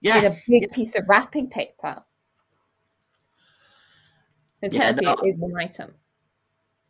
[0.02, 2.04] yeah, in a big piece of wrapping paper,
[4.60, 5.14] then Yeah, technically no.
[5.24, 5.94] it is one item.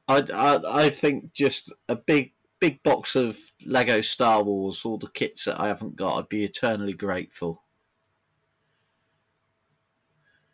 [0.07, 5.09] I, I, I think just a big, big box of Lego Star Wars, all the
[5.09, 6.17] kits that I haven't got.
[6.17, 7.63] I'd be eternally grateful.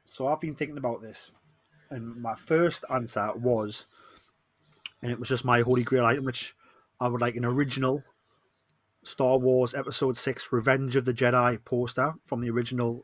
[0.06, 1.32] So I've been thinking about this,
[1.90, 3.86] and my first answer was,
[5.02, 6.54] and it was just my holy grail item, which
[7.00, 8.04] I would like an original
[9.04, 13.04] Star Wars Episode Six: Revenge of the Jedi poster from the original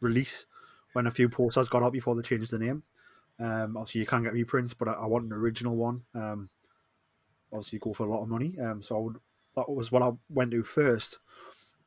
[0.00, 0.46] release,
[0.92, 2.84] when a few posters got out before they changed the name.
[3.38, 6.02] Um, obviously, you can get reprints, but I, I want an original one.
[6.14, 6.48] Um,
[7.52, 8.58] obviously, go for a lot of money.
[8.58, 9.16] Um, so I would
[9.56, 11.18] that was what I went to first.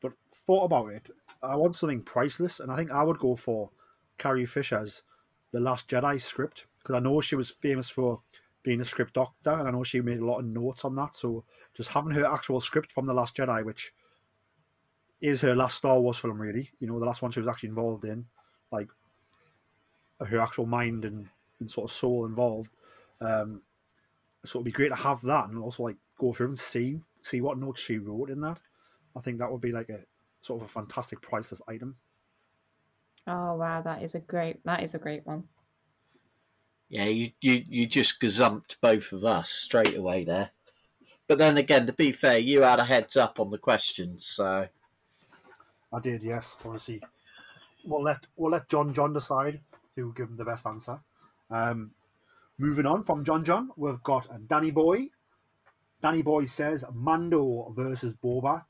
[0.01, 0.13] But
[0.45, 1.09] thought about it,
[1.41, 3.71] I want something priceless, and I think I would go for
[4.17, 5.03] Carrie Fisher's
[5.51, 8.21] The Last Jedi script because I know she was famous for
[8.63, 11.15] being a script doctor, and I know she made a lot of notes on that.
[11.15, 13.93] So just having her actual script from The Last Jedi, which
[15.21, 16.71] is her last Star Wars film, really.
[16.79, 18.25] You know, the last one she was actually involved in,
[18.71, 18.89] like
[20.25, 22.71] her actual mind and, and sort of soul involved.
[23.21, 23.61] Um,
[24.45, 27.41] so it'd be great to have that and also like go through and see see
[27.41, 28.59] what notes she wrote in that.
[29.15, 30.01] I think that would be like a
[30.41, 31.97] sort of a fantastic priceless item.
[33.27, 35.45] Oh wow, that is a great that is a great one.
[36.87, 40.49] Yeah, you, you, you just gazumped both of us straight away there.
[41.27, 44.67] But then again, to be fair, you had a heads up on the questions, so
[45.93, 46.55] I did, yes.
[46.65, 47.03] Obviously,
[47.83, 49.59] we'll let we'll let John John decide
[49.95, 50.99] who will give him the best answer.
[51.49, 51.91] Um,
[52.57, 55.09] moving on from John John, we've got Danny Boy.
[56.01, 58.65] Danny Boy says Mando versus Boba,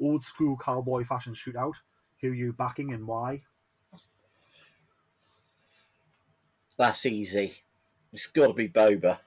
[0.00, 1.74] old school cowboy fashion shootout.
[2.20, 3.42] Who you backing and why?
[6.76, 7.52] that's easy.
[8.12, 9.18] It's got to be Boba.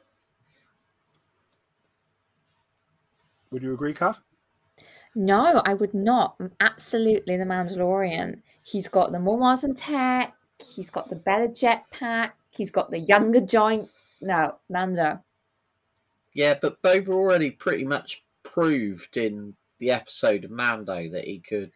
[3.52, 4.18] Would you agree, Kat?
[5.16, 6.40] No, I would not.
[6.60, 8.42] Absolutely, the Mandalorian.
[8.62, 10.36] He's got the more modern tech.
[10.60, 12.32] He's got the better jetpack.
[12.58, 13.92] He's got the younger joints.
[14.22, 15.24] No, Mando.
[16.34, 21.74] Yeah, but Boba already pretty much proved in the episode of Mando that he could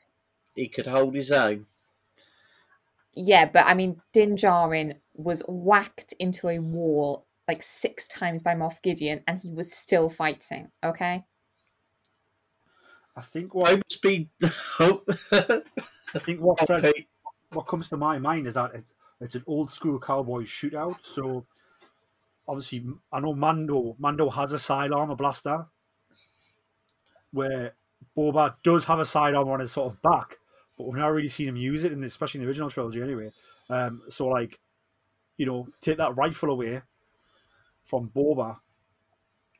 [0.55, 1.65] he could hold his own.
[3.13, 8.55] Yeah, but I mean, Din Djarin was whacked into a wall like six times by
[8.55, 10.71] Moff Gideon, and he was still fighting.
[10.83, 11.25] Okay.
[13.15, 14.29] I think what Boba's been.
[16.13, 16.93] I think what says,
[17.51, 20.97] what comes to my mind is that it's it's an old school cowboy shootout.
[21.03, 21.45] So
[22.47, 25.67] obviously, I know Mando Mando has a sidearm, a blaster,
[27.31, 27.75] where
[28.17, 30.39] Boba does have a sidearm on his sort of back,
[30.77, 33.01] but we've never really seen him use it, in the, especially in the original trilogy,
[33.01, 33.31] anyway.
[33.69, 34.59] Um, so like,
[35.37, 36.81] you know, take that rifle away
[37.85, 38.57] from Boba,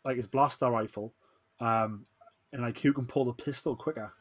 [0.04, 1.14] like his blaster rifle,
[1.60, 2.04] um,
[2.52, 4.12] and like who can pull the pistol quicker?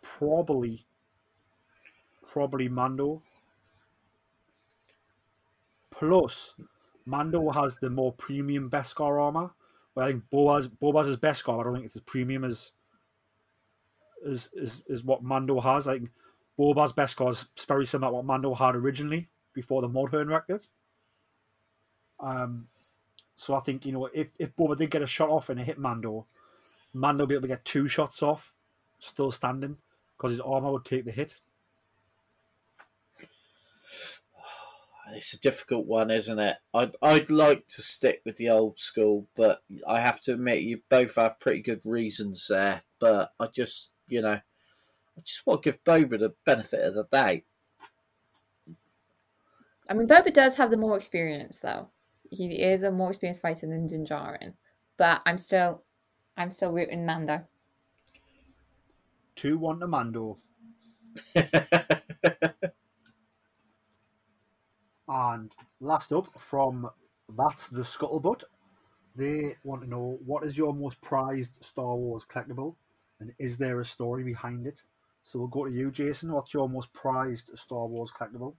[0.00, 0.86] Probably,
[2.26, 3.22] probably Mando.
[6.00, 6.54] Plus,
[7.04, 9.50] Mando has the more premium Beskar armor.
[9.94, 11.60] But I think Boba's Boba's is Beskar.
[11.60, 12.72] I don't think it's as premium as
[14.26, 15.86] as is is what Mando has.
[15.86, 16.10] I think
[16.58, 20.62] Boba's Beskar is very similar to what Mando had originally before the Modern record.
[22.18, 22.68] Um,
[23.36, 25.66] so I think you know if if Boba did get a shot off and it
[25.66, 26.26] hit Mando,
[26.94, 28.54] Mando would be able to get two shots off,
[29.00, 29.76] still standing,
[30.16, 31.34] because his armor would take the hit.
[35.14, 36.56] It's a difficult one, isn't it?
[36.74, 40.82] I'd I'd like to stick with the old school, but I have to admit you
[40.88, 42.82] both have pretty good reasons there.
[42.98, 44.40] But I just, you know,
[45.20, 47.40] I just want to give Boba the benefit of the doubt.
[49.88, 51.88] I mean, Boba does have the more experience, though.
[52.30, 54.54] He is a more experienced fighter than Din Djarin,
[54.96, 55.82] but I'm still,
[56.36, 57.44] I'm still rooting Mando.
[59.34, 60.38] Two one to Mando.
[65.10, 66.88] And last up from
[67.36, 68.44] that's the scuttlebutt.
[69.16, 72.76] They want to know what is your most prized Star Wars collectible,
[73.18, 74.82] and is there a story behind it?
[75.24, 76.32] So we'll go to you, Jason.
[76.32, 78.54] What's your most prized Star Wars collectible?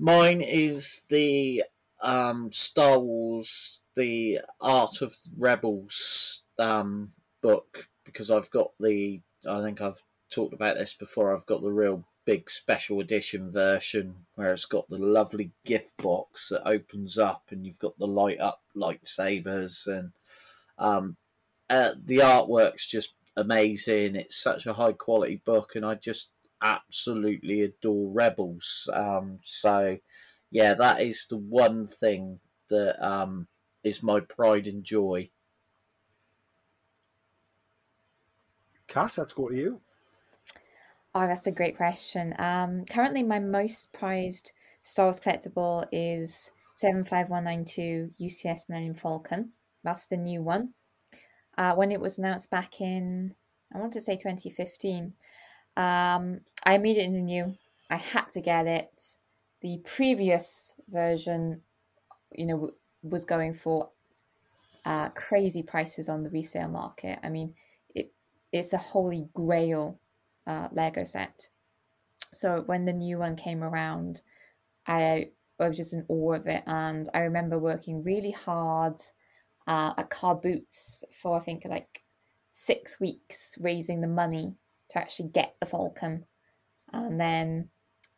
[0.00, 1.62] Mine is the
[2.02, 9.20] um, Star Wars, the Art of Rebels um, book because I've got the.
[9.48, 11.32] I think I've talked about this before.
[11.32, 16.50] I've got the real big special edition version where it's got the lovely gift box
[16.50, 20.12] that opens up and you've got the light up lightsabers and
[20.78, 21.16] um,
[21.68, 24.14] uh, the artwork's just amazing.
[24.14, 28.88] It's such a high quality book, and I just absolutely adore Rebels.
[28.94, 29.98] Um, so,
[30.52, 32.38] yeah, that is the one thing
[32.68, 33.48] that um,
[33.82, 35.30] is my pride and joy.
[38.86, 39.80] Kat, let's go to you.
[41.14, 42.34] Oh, that's a great question.
[42.38, 49.52] Um, currently, my most prized Star Wars collectible is 75192 UCS Millennium Falcon.
[49.82, 50.74] That's the new one.
[51.58, 53.34] Uh, when it was announced back in,
[53.74, 55.14] I want to say 2015,
[55.76, 57.56] um, I immediately knew
[57.90, 59.18] I had to get it.
[59.62, 61.62] The previous version,
[62.32, 63.90] you know, w- was going for
[64.84, 67.18] uh, crazy prices on the resale market.
[67.22, 67.54] I mean,
[67.94, 68.12] it
[68.52, 69.98] it's a holy grail
[70.46, 71.48] uh, Lego set.
[72.32, 74.22] So when the new one came around,
[74.86, 79.00] I, I was just in awe of it, and I remember working really hard
[79.66, 82.02] uh, at Car Boots for I think like
[82.48, 84.54] six weeks, raising the money
[84.90, 86.24] to actually get the Falcon,
[86.92, 87.68] and then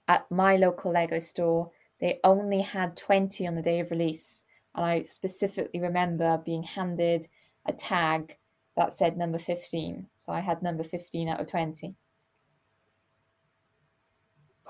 [0.09, 1.71] at my local Lego store,
[2.01, 4.45] they only had twenty on the day of release,
[4.75, 7.27] and I specifically remember being handed
[7.67, 8.37] a tag
[8.77, 10.07] that said number 15.
[10.19, 11.95] So I had number 15 out of 20.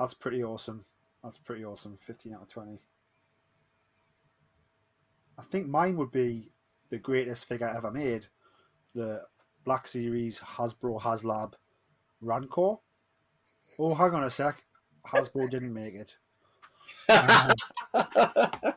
[0.03, 0.85] That's pretty awesome.
[1.23, 1.97] That's pretty awesome.
[2.05, 2.81] 15 out of 20.
[5.39, 6.51] I think mine would be
[6.91, 8.27] the greatest figure ever made
[8.97, 9.23] the
[9.65, 11.53] Black Series Hasbro HasLab
[12.21, 12.79] Rancor.
[13.79, 14.65] Oh, hang on a sec.
[15.07, 16.17] Hasbro didn't make it.
[17.09, 17.53] Um,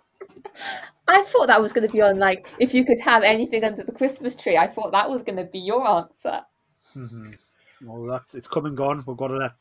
[1.08, 3.82] I thought that was going to be on like if you could have anything under
[3.82, 4.58] the Christmas tree.
[4.58, 6.42] I thought that was going to be your answer.
[6.96, 7.36] mhm.
[7.82, 9.04] well, that's it's come and gone.
[9.08, 9.54] We've got to let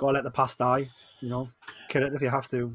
[0.00, 0.88] got to let the past die.
[1.20, 1.48] You know,
[1.88, 2.74] kill it if you have to.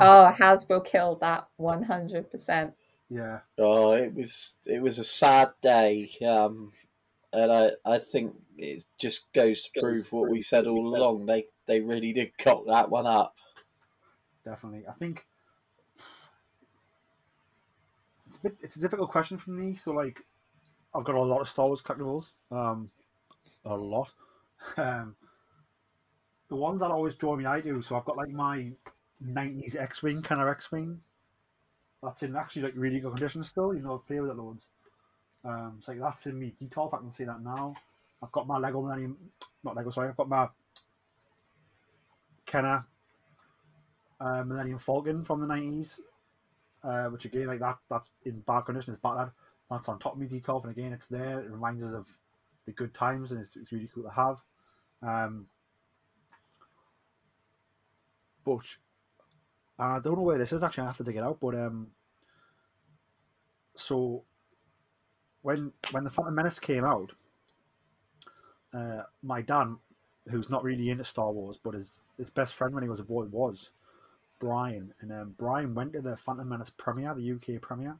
[0.00, 2.72] Oh, Hasbro killed that 100%.
[3.10, 6.72] yeah, Oh, it was it was a sad day, um,
[7.32, 11.26] and I I think it just goes to prove what we said all along.
[11.26, 13.34] They they really did cock that one up.
[14.44, 14.84] definitely.
[14.88, 15.24] I think
[18.26, 18.56] it's a bit.
[18.62, 19.76] It's a difficult question for me.
[19.76, 20.20] So like,
[20.94, 22.30] I've got a lot of Star Wars collectibles.
[22.50, 22.90] Um,
[23.64, 24.12] a lot.
[24.76, 25.16] Um,
[26.52, 27.80] the ones that always draw me, I do.
[27.80, 28.70] So I've got like my
[29.24, 31.00] '90s X-wing, Kenner X-wing.
[32.02, 33.72] That's in actually like really good condition still.
[33.72, 34.66] You know, I play with it loads.
[35.46, 36.88] Um, so like that's in me detail.
[36.88, 37.74] If I can see that now,
[38.22, 39.16] I've got my Lego Millennium,
[39.64, 39.88] not Lego.
[39.88, 40.46] Sorry, I've got my
[42.44, 42.84] Kenner
[44.20, 46.02] uh, Millennium Falcon from the nineties,
[46.84, 48.92] uh, which again like that that's in bad condition.
[48.92, 49.32] It's battered.
[49.70, 51.40] That's on top of me detail, and again it's there.
[51.40, 52.08] It reminds us of
[52.66, 54.36] the good times, and it's, it's really cool to have.
[55.02, 55.46] Um,
[58.44, 58.76] but
[59.78, 60.84] I don't know where this is actually.
[60.84, 61.40] I have to dig it out.
[61.40, 61.88] But um,
[63.74, 64.24] so
[65.42, 67.12] when when the Phantom Menace came out,
[68.72, 69.74] uh, my dad,
[70.28, 73.04] who's not really into Star Wars, but his his best friend when he was a
[73.04, 73.70] boy was
[74.38, 77.98] Brian, and um, Brian went to the Phantom Menace premiere, the UK premiere,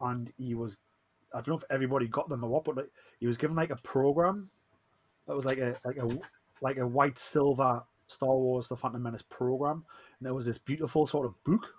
[0.00, 0.78] and he was
[1.34, 3.70] I don't know if everybody got them or what, but like, he was given like
[3.70, 4.50] a program
[5.26, 6.18] that was like a like a
[6.60, 9.84] like a white silver Star Wars The Phantom Menace program,
[10.18, 11.74] and there was this beautiful sort of book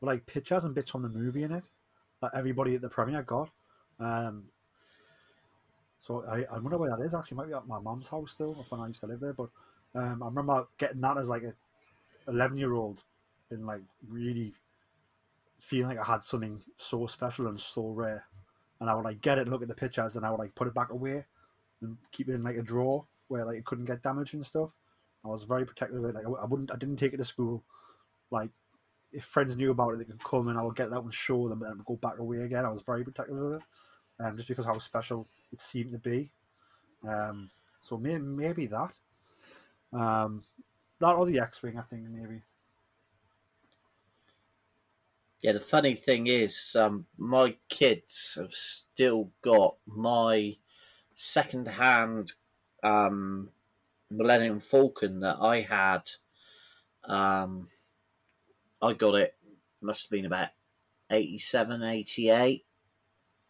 [0.00, 1.68] with like pictures and bits from the movie in it
[2.22, 3.50] that everybody at the premiere got.
[3.98, 4.44] Um,
[6.00, 7.38] so I, I wonder where that is actually.
[7.38, 9.32] Might be at my mum's house still, when I used to live there.
[9.32, 9.50] But
[9.94, 11.54] um, I remember getting that as like a
[12.28, 13.02] eleven year old
[13.50, 14.52] and like really
[15.58, 18.24] feeling like I had something so special and so rare.
[18.78, 20.68] And I would like get it, look at the pictures, and I would like put
[20.68, 21.24] it back away
[21.80, 24.70] and keep it in like a drawer where like it couldn't get damaged and stuff.
[25.26, 26.14] I was very protective of it.
[26.14, 27.64] Like I, I wouldn't, I didn't take it to school.
[28.30, 28.50] Like
[29.12, 31.12] if friends knew about it, they could come and I would get it out and
[31.12, 32.64] show them, but then go back away again.
[32.64, 33.62] I was very protective of it,
[34.20, 36.30] um, just because how special it seemed to be.
[37.06, 37.50] Um,
[37.80, 38.96] so maybe, maybe that,
[39.92, 40.42] um,
[40.98, 42.42] that or the X-wing, I think maybe.
[45.40, 50.56] Yeah, the funny thing is, um, my kids have still got my
[51.14, 52.32] second-hand
[52.82, 53.50] um,
[54.10, 56.02] Millennium Falcon that I had.
[57.04, 57.68] Um,
[58.82, 59.34] I got it,
[59.80, 60.48] must have been about
[61.10, 62.64] 87, 88.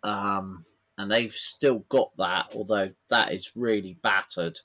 [0.03, 0.65] Um,
[0.99, 4.61] and they've still got that, although that is really battered.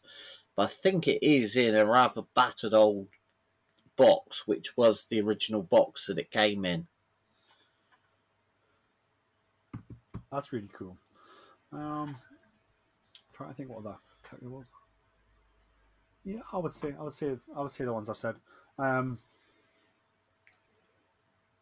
[0.56, 3.08] But I think it is in a rather battered old
[3.98, 6.88] box, which was the original box that it came in.
[10.32, 10.98] That's really cool.
[11.74, 12.16] Um,
[13.34, 13.98] trying to think what that
[14.42, 14.68] was.
[16.24, 18.36] Yeah, I would say I would say I would say the ones I've said.
[18.78, 19.20] Um,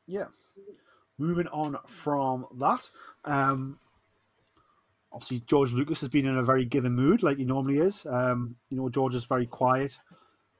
[0.07, 0.25] yeah.
[1.17, 2.89] Moving on from that,
[3.25, 3.77] um,
[5.11, 8.05] obviously George Lucas has been in a very given mood, like he normally is.
[8.05, 9.97] Um, you know, George is very quiet;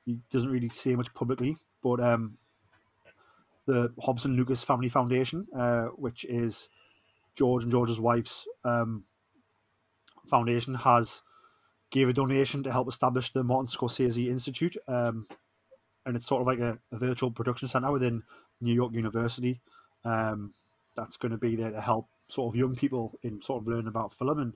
[0.05, 1.57] he doesn't really say much publicly.
[1.81, 2.37] But um,
[3.65, 6.69] the Hobson Lucas Family Foundation, uh, which is
[7.35, 9.05] George and George's wife's um,
[10.27, 11.21] foundation, has
[11.91, 15.27] gave a donation to help establish the Martin Scorsese Institute, um,
[16.05, 18.23] and it's sort of like a, a virtual production center within
[18.61, 19.59] New York University.
[20.05, 20.53] Um,
[20.95, 23.87] that's going to be there to help sort of young people in sort of learning
[23.87, 24.53] about film and,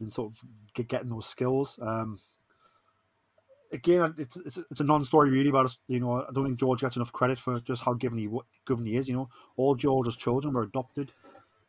[0.00, 0.40] and sort of
[0.74, 1.78] get, getting those skills.
[1.80, 2.20] Um,
[3.72, 5.78] again, it's, it's it's a non-story really us.
[5.88, 8.28] You know, I don't think George gets enough credit for just how given he
[8.66, 9.08] given he is.
[9.08, 11.10] You know, all George's children were adopted.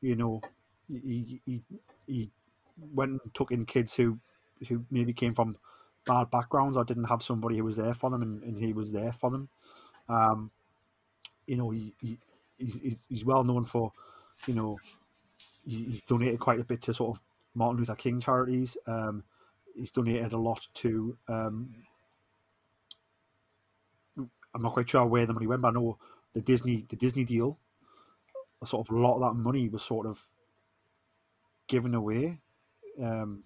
[0.02, 0.42] You know,
[0.88, 1.62] he he
[2.08, 2.32] he
[2.94, 4.18] went and took in kids who
[4.68, 5.58] who maybe came from
[6.06, 8.92] bad backgrounds or didn't have somebody who was there for them, and, and he was
[8.92, 9.50] there for them.
[10.08, 10.52] Um,
[11.46, 12.18] you know, he, he
[12.58, 13.92] he's, he's well known for,
[14.48, 14.80] you know,
[15.66, 17.22] he, he's donated quite a bit to sort of
[17.56, 18.78] Martin Luther King charities.
[18.88, 19.24] Um,
[19.76, 21.18] he's donated a lot to.
[21.28, 21.74] Um,
[24.18, 25.98] I'm not quite sure where the money went, but I know
[26.34, 27.58] the Disney the Disney deal.
[28.62, 30.28] A sort of a lot of that money was sort of
[31.68, 32.38] given away,
[33.02, 33.44] um,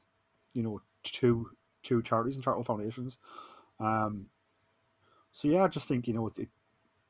[0.53, 1.49] you know, to
[1.83, 3.17] two charities and charitable foundations.
[3.79, 4.27] Um,
[5.31, 6.49] so yeah, I just think you know it,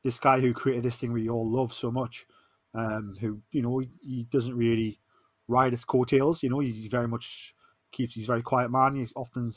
[0.02, 2.26] this guy who created this thing we all love so much,
[2.74, 5.00] um, who you know he, he doesn't really
[5.48, 6.42] ride its coattails.
[6.42, 7.54] You know, he's very much
[7.92, 8.14] keeps.
[8.14, 8.96] He's very quiet man.
[8.96, 9.52] He often,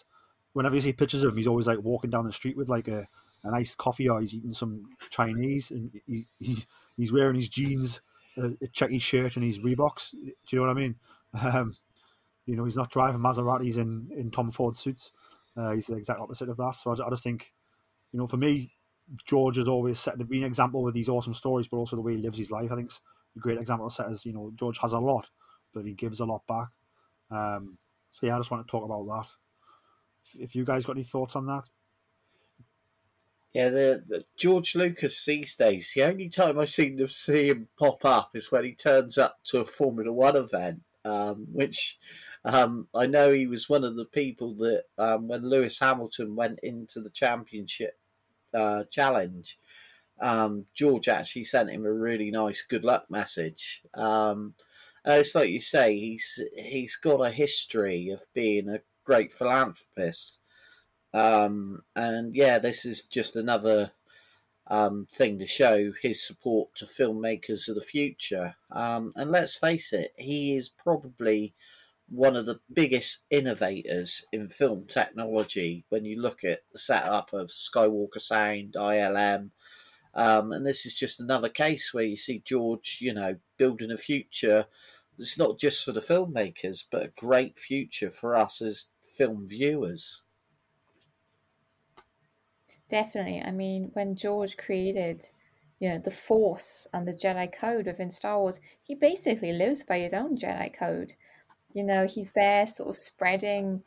[0.54, 2.88] whenever you see pictures of him, he's always like walking down the street with like
[2.88, 3.08] a,
[3.44, 8.02] a nice coffee or he's eating some Chinese and he, he's he's wearing his jeans,
[8.38, 10.12] a, a checky shirt and his Reeboks.
[10.12, 10.96] Do you know what I mean?
[11.34, 11.76] Um,
[12.48, 15.12] you know, he's not driving Maseratis in in Tom Ford suits.
[15.56, 16.76] Uh, he's the exact opposite of that.
[16.76, 17.52] So I, I just think,
[18.12, 18.72] you know, for me,
[19.26, 22.16] George has always set been an example with these awesome stories, but also the way
[22.16, 22.72] he lives his life.
[22.72, 23.02] I think it's
[23.36, 25.30] a great example of set as you know George has a lot,
[25.74, 26.70] but he gives a lot back.
[27.30, 27.78] Um,
[28.12, 30.42] so yeah, I just want to talk about that.
[30.42, 31.64] If you guys got any thoughts on that?
[33.54, 37.70] Yeah, the, the George Lucas these days, the only time I seem to see him
[37.80, 41.98] pop up is when he turns up to a Formula One event, um, which
[42.46, 46.60] um, I know he was one of the people that um, when Lewis Hamilton went
[46.64, 48.00] into the championship
[48.54, 49.58] uh, challenge,
[50.20, 53.82] um, George actually sent him a really nice good luck message.
[53.94, 54.56] Um,
[55.06, 60.40] it's like you say, he's he's got a history of being a great philanthropist,
[61.14, 63.92] um, and yeah, this is just another
[64.70, 68.56] um, thing to show his support to filmmakers of the future.
[68.72, 71.54] Um, and let's face it, he is probably
[72.10, 77.50] one of the biggest innovators in film technology when you look at the setup of
[77.50, 79.52] Skywalker Sound, ILM.
[80.14, 83.98] Um, and this is just another case where you see George, you know, building a
[83.98, 84.66] future.
[85.20, 90.24] It's not just for the filmmakers, but a great future for us as film viewers.
[92.88, 93.42] Definitely.
[93.42, 95.26] I mean, when George created,
[95.80, 100.00] you know, the Force and the Jedi Code within Star Wars, he basically lives by
[100.00, 101.14] his own Jedi Code.
[101.74, 103.84] You know, he's there sort of spreading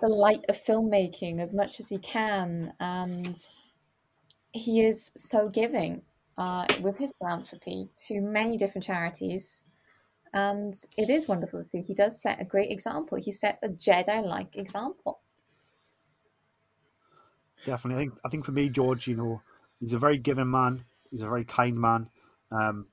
[0.00, 3.36] the light of filmmaking as much as he can, and
[4.52, 6.02] he is so giving
[6.36, 9.64] uh, with his philanthropy to many different charities.
[10.32, 11.82] And it is wonderful to see.
[11.82, 13.18] He does set a great example.
[13.18, 15.20] He sets a Jedi like example.
[17.64, 17.96] Definitely.
[17.96, 19.42] I think I think for me, George, you know,
[19.80, 20.84] he's a very giving man.
[21.10, 22.10] He's a very kind man.
[22.52, 22.86] Um,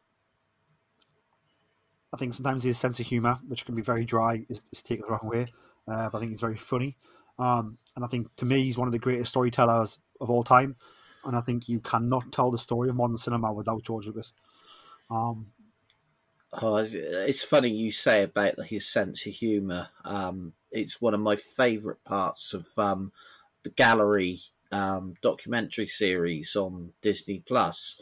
[2.16, 5.04] I think sometimes his sense of humour, which can be very dry, is, is taken
[5.06, 5.48] the wrong way.
[5.86, 6.96] Uh, but I think he's very funny.
[7.38, 10.78] Um, and I think to me, he's one of the greatest storytellers of all time.
[11.26, 14.32] And I think you cannot tell the story of modern cinema without George Lucas.
[15.12, 15.48] Um,
[16.54, 19.90] oh, it's, funny you say about his sense of humour.
[20.06, 23.12] Um, it's one of my favourite parts of um,
[23.64, 24.40] the gallery
[24.72, 28.00] um, documentary series on Disney Plus,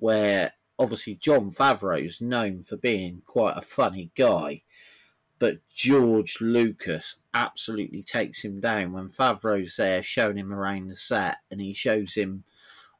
[0.00, 4.62] where obviously Jon Favreau's known for being quite a funny guy,
[5.38, 11.38] but George Lucas absolutely takes him down when Favreau's there showing him around the set,
[11.50, 12.44] and he shows him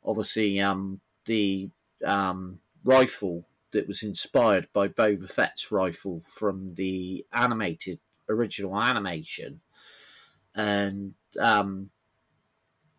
[0.05, 1.71] obviously um, the
[2.05, 7.99] um, rifle that was inspired by Boba Fett's rifle from the animated
[8.29, 9.61] original animation,
[10.55, 11.91] and um,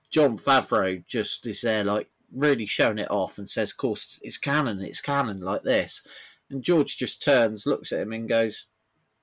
[0.09, 4.37] Jon Favreau just is there like really showing it off and says, "Of course, it's
[4.37, 4.81] canon.
[4.81, 6.01] It's canon like this."
[6.49, 8.67] And George just turns, looks at him, and goes,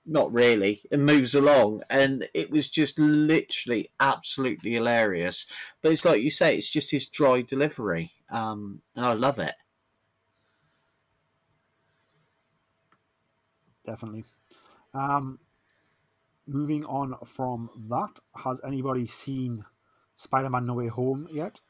[0.05, 1.83] "Not really," and moves along.
[1.89, 5.47] And it was just literally absolutely hilarious.
[5.81, 9.55] But it's like you say, it's just his dry delivery, um, and I love it.
[13.85, 14.25] Definitely.
[14.95, 15.39] Um,
[16.47, 19.65] moving on from that, has anybody seen
[20.17, 21.61] Spider-Man: No Way Home yet?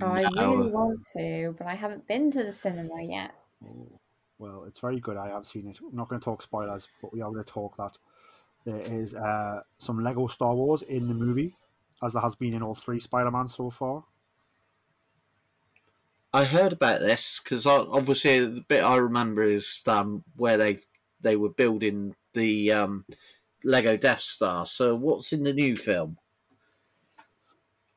[0.00, 3.34] Oh, I really want to, but I haven't been to the cinema yet.
[3.64, 4.00] Oh,
[4.38, 5.16] well, it's very good.
[5.16, 5.78] I have seen it.
[5.80, 7.96] I'm not going to talk spoilers, but we are going to talk that
[8.64, 11.54] there is uh, some Lego Star Wars in the movie,
[12.02, 14.04] as there has been in all three Spider-Man so far.
[16.32, 20.78] I heard about this because obviously the bit I remember is um, where they
[21.20, 23.06] they were building the um,
[23.64, 24.66] Lego Death Star.
[24.66, 26.18] So what's in the new film?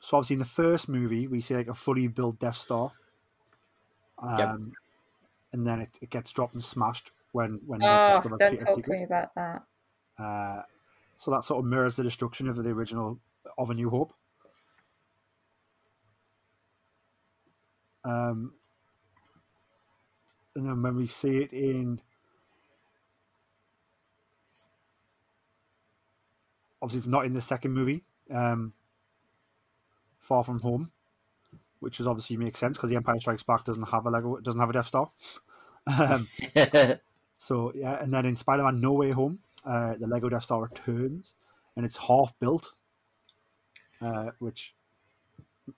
[0.02, 2.91] So obviously in the first movie we see like a fully built Death Star,
[4.20, 4.60] um, yep.
[5.54, 7.82] and then it, it gets dropped and smashed when when.
[7.84, 9.64] Oh, don't talk to me about that.
[10.18, 10.64] Uh,
[11.16, 13.20] so that sort of mirrors the destruction of the original
[13.58, 14.14] of A New Hope.
[18.04, 18.54] Um,
[20.56, 22.02] and then when we see it in
[26.82, 28.04] obviously it's not in the second movie.
[28.32, 28.74] Um,
[30.32, 30.91] Far From Home,
[31.82, 34.61] which is obviously makes sense because the Empire Strikes Back doesn't have a Lego, doesn't
[34.61, 35.11] have a Death Star.
[35.99, 36.29] um,
[37.38, 41.34] So yeah, and then in Spider-Man: No Way Home, uh, the Lego Death Star returns,
[41.75, 42.71] and it's half built,
[44.01, 44.73] uh, which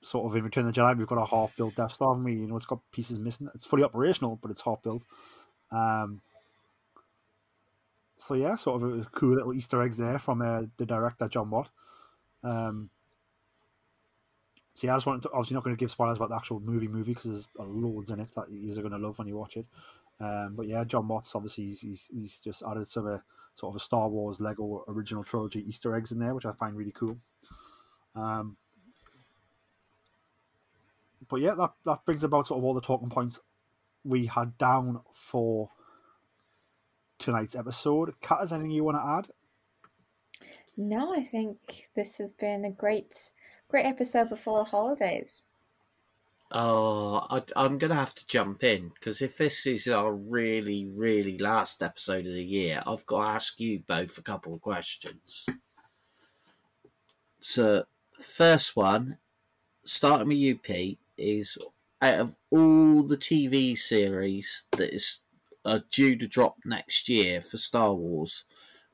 [0.03, 2.13] sort of in Return of the Jedi we've got a half built Death Star.
[2.13, 3.49] And we you know it's got pieces missing.
[3.55, 5.03] It's fully operational, but it's half built.
[5.71, 6.21] Um,
[8.17, 11.49] so yeah, sort of a cool little Easter eggs there from uh, the director Jon
[11.49, 11.69] Watts.
[12.43, 12.89] Um,
[14.75, 16.59] so yeah, I just wanted to obviously not going to give spoilers about the actual
[16.59, 19.37] movie movie because there's loads in it that you are going to love when you
[19.37, 19.65] watch it.
[20.19, 23.17] Um, but yeah, Jon Watts obviously he's, he's, he's just added some uh,
[23.55, 26.75] sort of a Star Wars Lego original trilogy Easter eggs in there, which I find
[26.75, 27.17] really cool.
[28.15, 28.57] Um,
[31.29, 33.39] but yeah, that that brings about sort of all the talking points
[34.03, 35.69] we had down for
[37.17, 38.13] tonight's episode.
[38.21, 39.27] Kat, is anything you want to add?
[40.75, 43.31] No, I think this has been a great,
[43.73, 45.45] great episode before the holidays.
[46.51, 50.85] Oh, I, I'm going to have to jump in because if this is our really,
[50.85, 54.61] really last episode of the year, I've got to ask you both a couple of
[54.61, 55.47] questions.
[57.39, 57.85] So,
[58.19, 59.17] first one,
[59.83, 61.57] starting with you, Pete, is
[61.99, 65.23] out of all the TV series that is
[65.65, 68.45] are due to drop next year for Star Wars,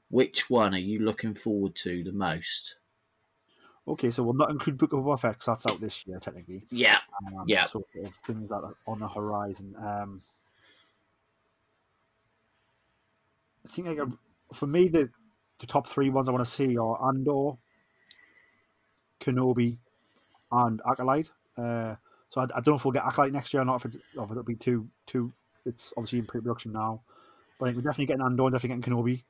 [0.09, 2.78] which one are you looking forward to the most?
[3.89, 6.63] Okay, so we'll not include Book of Fett because that's out this year technically.
[6.69, 7.65] Yeah, um, yeah.
[7.65, 9.75] Sort of things that are on the horizon.
[9.79, 10.21] Um,
[13.65, 14.07] I think like
[14.53, 15.09] for me the
[15.57, 17.57] the top three ones I want to see are Andor,
[19.19, 19.77] Kenobi,
[20.51, 21.31] and Acolyte.
[21.57, 21.95] Uh,
[22.29, 23.77] so I, I, don't know if we'll get Acolyte next year or not.
[23.77, 25.33] If, it's, or if it'll be too too.
[25.65, 27.01] It's obviously in pre-production now,
[27.59, 29.23] but I think we're definitely getting Andor, and definitely getting Kenobi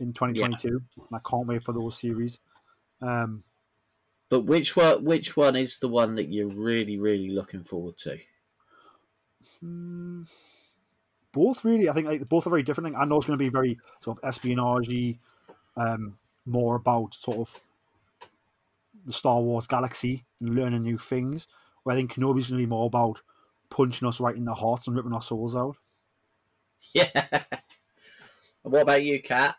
[0.00, 1.04] in 2022, yeah.
[1.08, 2.38] and I can't wait for those series.
[3.00, 3.44] Um,
[4.28, 5.04] but which one?
[5.04, 8.18] Which one is the one that you're really, really looking forward to?
[9.60, 10.22] Hmm,
[11.32, 11.88] both really.
[11.88, 12.96] I think like both are very different.
[12.96, 15.18] I know it's going to be very sort of espionage,
[15.76, 17.60] um, more about sort of
[19.04, 21.46] the Star Wars galaxy and learning new things.
[21.84, 23.20] Where I think Kenobi's going to be more about
[23.70, 25.76] punching us right in the hearts and ripping our souls out.
[26.92, 27.10] Yeah.
[28.62, 29.56] what about you, Kat?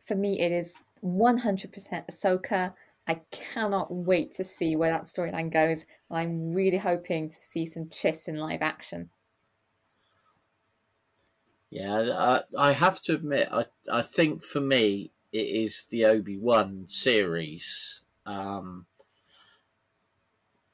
[0.00, 1.70] For me, it is 100%
[2.10, 2.72] Ahsoka.
[3.06, 5.84] I cannot wait to see where that storyline goes.
[6.10, 9.10] I'm really hoping to see some Chiss in live action.
[11.70, 16.38] Yeah, I, I have to admit, I, I think for me, it is the Obi
[16.38, 18.02] Wan series.
[18.24, 18.86] Um,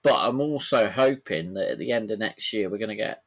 [0.03, 3.23] but I'm also hoping that at the end of next year, we're going to get.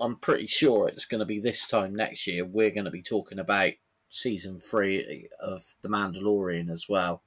[0.00, 2.44] I'm pretty sure it's going to be this time next year.
[2.44, 3.72] We're going to be talking about
[4.10, 7.22] season three of The Mandalorian as well.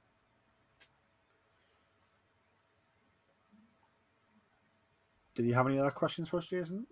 [5.34, 6.86] Did you have any other questions for us, Jason?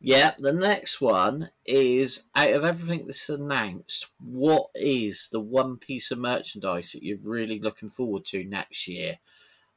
[0.00, 6.10] Yeah, the next one is out of everything that's announced, what is the one piece
[6.10, 9.18] of merchandise that you're really looking forward to next year?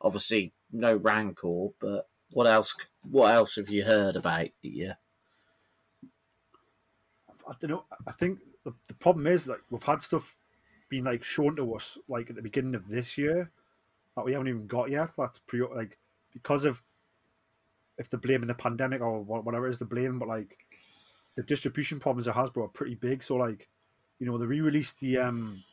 [0.01, 2.75] Obviously, no Rancor, but what else?
[3.09, 4.49] What else have you heard about?
[4.61, 4.93] Yeah,
[7.47, 7.85] I don't know.
[8.05, 10.35] I think the, the problem is like we've had stuff
[10.89, 13.51] being like shown to us like at the beginning of this year
[14.15, 15.09] that we haven't even got yet.
[15.17, 15.97] That's pre like
[16.33, 16.83] because of
[17.99, 20.57] if they're blaming the pandemic or whatever it is they're blaming, but like
[21.35, 23.21] the distribution problems at Hasbro are pretty big.
[23.21, 23.67] So like,
[24.19, 25.63] you know, they re-released the um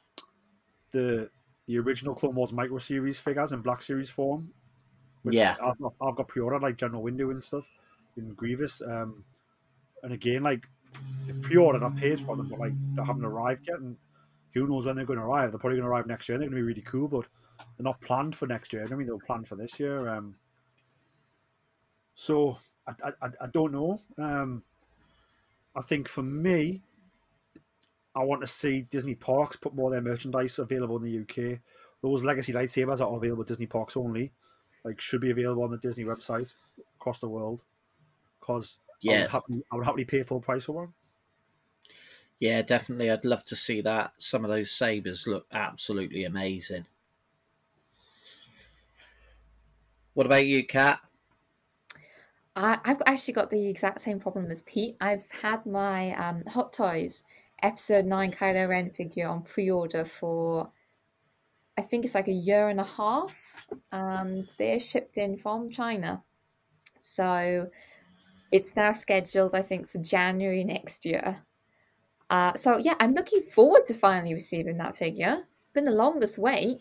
[0.91, 1.31] the
[1.67, 4.51] the original Clone Wars micro series figures in Black Series form.
[5.25, 7.67] yeah, I've, I've got pre-ordered like General Windu and stuff
[8.17, 8.83] in Grievous.
[8.83, 9.25] Um,
[10.03, 10.67] and again, like
[11.27, 13.97] the pre-ordered, I paid for them, but like they haven't arrived yet, and
[14.55, 15.51] who knows when they're going to arrive?
[15.51, 16.35] They're probably going to arrive next year.
[16.35, 17.27] and They're going to be really cool, but
[17.77, 18.87] they're not planned for next year.
[18.91, 20.09] I mean, they were planned for this year.
[20.09, 20.37] Um,
[22.17, 22.59] so
[22.89, 24.01] I, I, I don't know.
[24.19, 24.63] Um,
[25.77, 26.83] I think for me,
[28.15, 31.61] I want to see Disney Parks put more of their merchandise available in the UK.
[32.03, 34.33] Those legacy lightsabers are available at Disney Parks only.
[34.85, 36.49] Like should be available on the Disney website
[36.99, 37.63] across the world.
[38.41, 40.95] Because yeah, I would, happily, I would happily pay full price for one.
[42.39, 43.11] Yeah, definitely.
[43.11, 44.13] I'd love to see that.
[44.19, 46.87] Some of those sabers look absolutely amazing.
[50.15, 51.01] What about you, Kat?
[52.57, 54.97] I, I've actually got the exact same problem as Pete.
[55.01, 57.23] I've had my um, Hot Toys
[57.63, 60.71] Episode 9 Kylo Ren figure on pre order for,
[61.77, 66.23] I think it's like a year and a half, and they're shipped in from China.
[66.99, 67.69] So
[68.51, 71.43] it's now scheduled, I think, for January next year.
[72.31, 75.47] Uh, so yeah, I'm looking forward to finally receiving that figure.
[75.59, 76.79] It's been the longest wait.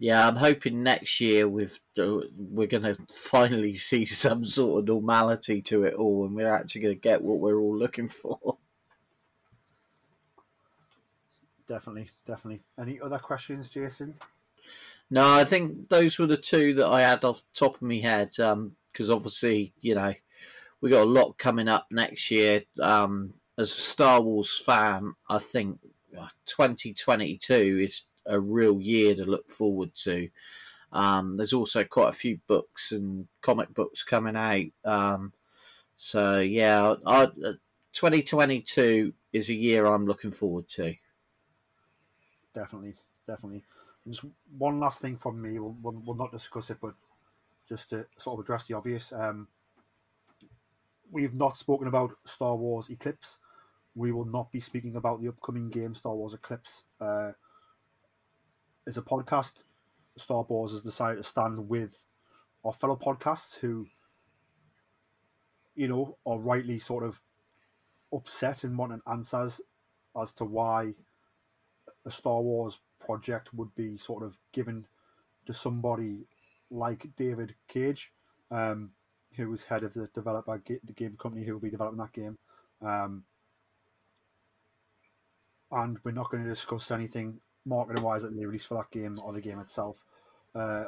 [0.00, 5.60] Yeah, I'm hoping next year with we're going to finally see some sort of normality
[5.62, 8.58] to it all, and we're actually going to get what we're all looking for.
[11.66, 12.62] Definitely, definitely.
[12.78, 14.14] Any other questions, Jason?
[15.10, 17.96] No, I think those were the two that I had off the top of my
[17.96, 18.30] head.
[18.30, 20.14] Because um, obviously, you know,
[20.80, 22.62] we got a lot coming up next year.
[22.80, 25.78] Um, as a Star Wars fan, I think
[26.18, 30.28] uh, 2022 is a real year to look forward to.
[30.92, 34.66] Um, there's also quite a few books and comic books coming out.
[34.84, 35.32] Um,
[35.96, 37.54] so yeah, I, uh,
[37.92, 40.94] 2022 is a year I'm looking forward to.
[42.54, 42.94] Definitely,
[43.26, 43.64] definitely.
[44.04, 44.24] And just
[44.56, 45.58] one last thing from me.
[45.58, 46.94] We'll, we'll, we'll, not discuss it, but
[47.68, 49.12] just to sort of address the obvious.
[49.12, 49.48] Um,
[51.10, 53.38] we've not spoken about Star Wars Eclipse.
[53.94, 56.84] We will not be speaking about the upcoming game Star Wars Eclipse.
[57.00, 57.32] Uh,
[58.88, 59.64] as a podcast,
[60.16, 62.06] Star Wars has decided to stand with
[62.64, 63.86] our fellow podcasts who,
[65.76, 67.20] you know, are rightly sort of
[68.12, 69.60] upset and wanting answers
[70.20, 70.94] as to why
[72.06, 74.86] a Star Wars project would be sort of given
[75.46, 76.26] to somebody
[76.70, 78.10] like David Cage,
[78.50, 78.90] um,
[79.36, 82.38] who was head of the developer, the game company who will be developing that game.
[82.80, 83.24] Um,
[85.70, 89.18] and we're not going to discuss anything marketing wise that they release for that game
[89.22, 90.04] or the game itself
[90.54, 90.84] uh,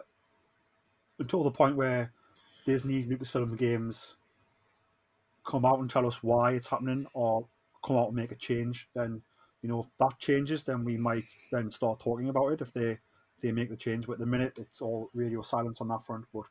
[1.19, 2.13] until the point where
[2.67, 4.15] Disney Lucasfilm games
[5.45, 7.47] come out and tell us why it's happening or
[7.85, 8.89] come out and make a change.
[8.95, 9.23] Then
[9.63, 12.91] you know if that changes, then we might then start talking about it if they
[12.91, 14.07] if they make the change.
[14.07, 16.27] But at the minute, it's all radio silence on that front.
[16.33, 16.45] But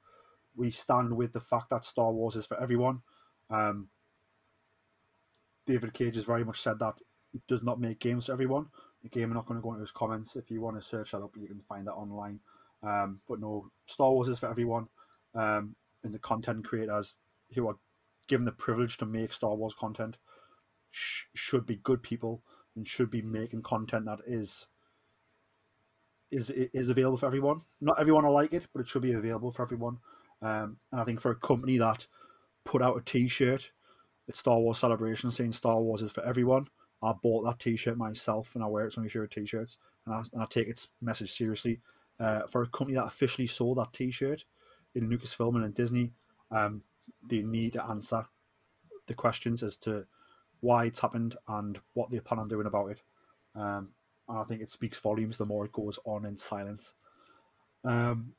[0.55, 3.01] we stand with the fact that Star Wars is for everyone.
[3.49, 3.89] Um,
[5.65, 6.99] David Cage has very much said that
[7.33, 8.67] it does not make games for everyone.
[9.05, 10.35] Again, we're not going to go into his comments.
[10.35, 12.39] If you want to search that up, you can find that online.
[12.83, 14.87] Um, but no, Star Wars is for everyone.
[15.35, 17.15] Um, and the content creators
[17.53, 17.75] who are
[18.27, 20.17] given the privilege to make Star Wars content
[20.91, 22.41] sh- should be good people
[22.75, 24.67] and should be making content that is
[26.31, 27.61] is is available for everyone.
[27.81, 29.97] Not everyone will like it, but it should be available for everyone.
[30.41, 32.05] Um, and I think for a company that
[32.63, 33.71] put out a T-shirt
[34.27, 36.67] at Star Wars Celebration saying Star Wars is for everyone,
[37.01, 38.97] I bought that T-shirt myself, and I wear it.
[38.97, 41.79] Of my favorite T-shirts, and I, and I take its message seriously.
[42.19, 44.43] Uh, for a company that officially sold that T-shirt
[44.93, 46.11] in Lucasfilm and in Disney,
[46.51, 46.83] um,
[47.25, 48.25] they need to answer
[49.07, 50.05] the questions as to
[50.59, 53.01] why it's happened and what they plan on doing about it.
[53.55, 53.89] Um,
[54.27, 56.93] and I think it speaks volumes the more it goes on in silence.
[57.83, 58.33] Um,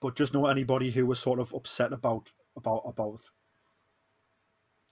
[0.00, 3.20] but just know anybody who was sort of upset about about about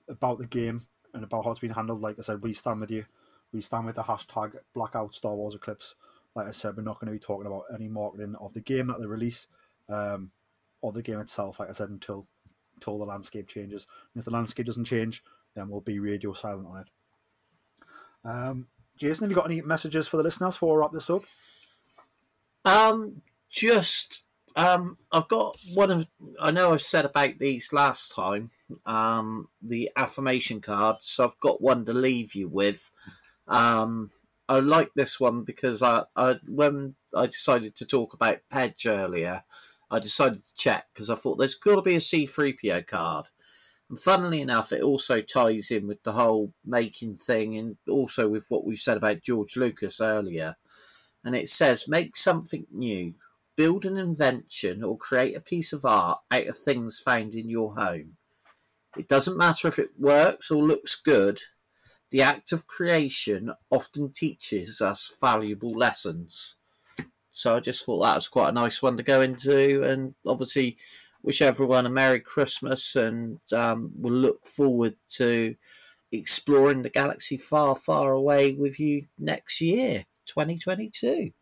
[0.09, 0.83] about the game
[1.15, 3.07] and about how it's been handled, like I said, we stand with you.
[3.53, 5.95] We stand with the hashtag Blackout Star Wars Eclipse.
[6.35, 8.89] Like I said, we're not going to be talking about any marketing of the game
[8.89, 9.47] that they release
[9.89, 10.33] um,
[10.81, 11.61] or the game itself.
[11.61, 12.27] Like I said, until
[12.75, 13.87] until the landscape changes.
[14.13, 15.23] And if the landscape doesn't change,
[15.55, 16.89] then we'll be radio silent on it.
[18.25, 21.23] Um, Jason, have you got any messages for the listeners before we wrap this up?
[22.65, 24.24] Um, just
[24.57, 26.07] um, I've got one of.
[26.41, 28.51] I know I've said about these last time.
[28.87, 31.07] Um, the affirmation cards.
[31.07, 32.91] So I've got one to leave you with.
[33.49, 34.11] Um,
[34.49, 39.43] I like this one because I, I when I decided to talk about Pedge earlier,
[39.91, 43.31] I decided to check because I thought there's got to be a C3PO card.
[43.91, 48.47] And funnily enough, it also ties in with the whole making thing and also with
[48.49, 50.57] what we've said about George Lucas earlier.
[51.25, 53.15] And it says, make something new
[53.57, 57.75] build an invention or create a piece of art out of things found in your
[57.77, 58.17] home.
[58.97, 61.41] It doesn't matter if it works or looks good,
[62.11, 66.57] the act of creation often teaches us valuable lessons.
[67.31, 70.77] So I just thought that was quite a nice one to go into, and obviously
[71.23, 75.57] wish everyone a Merry Christmas, and um, we'll look forward to
[76.13, 81.33] exploring the galaxy far, far away with you next year, 2022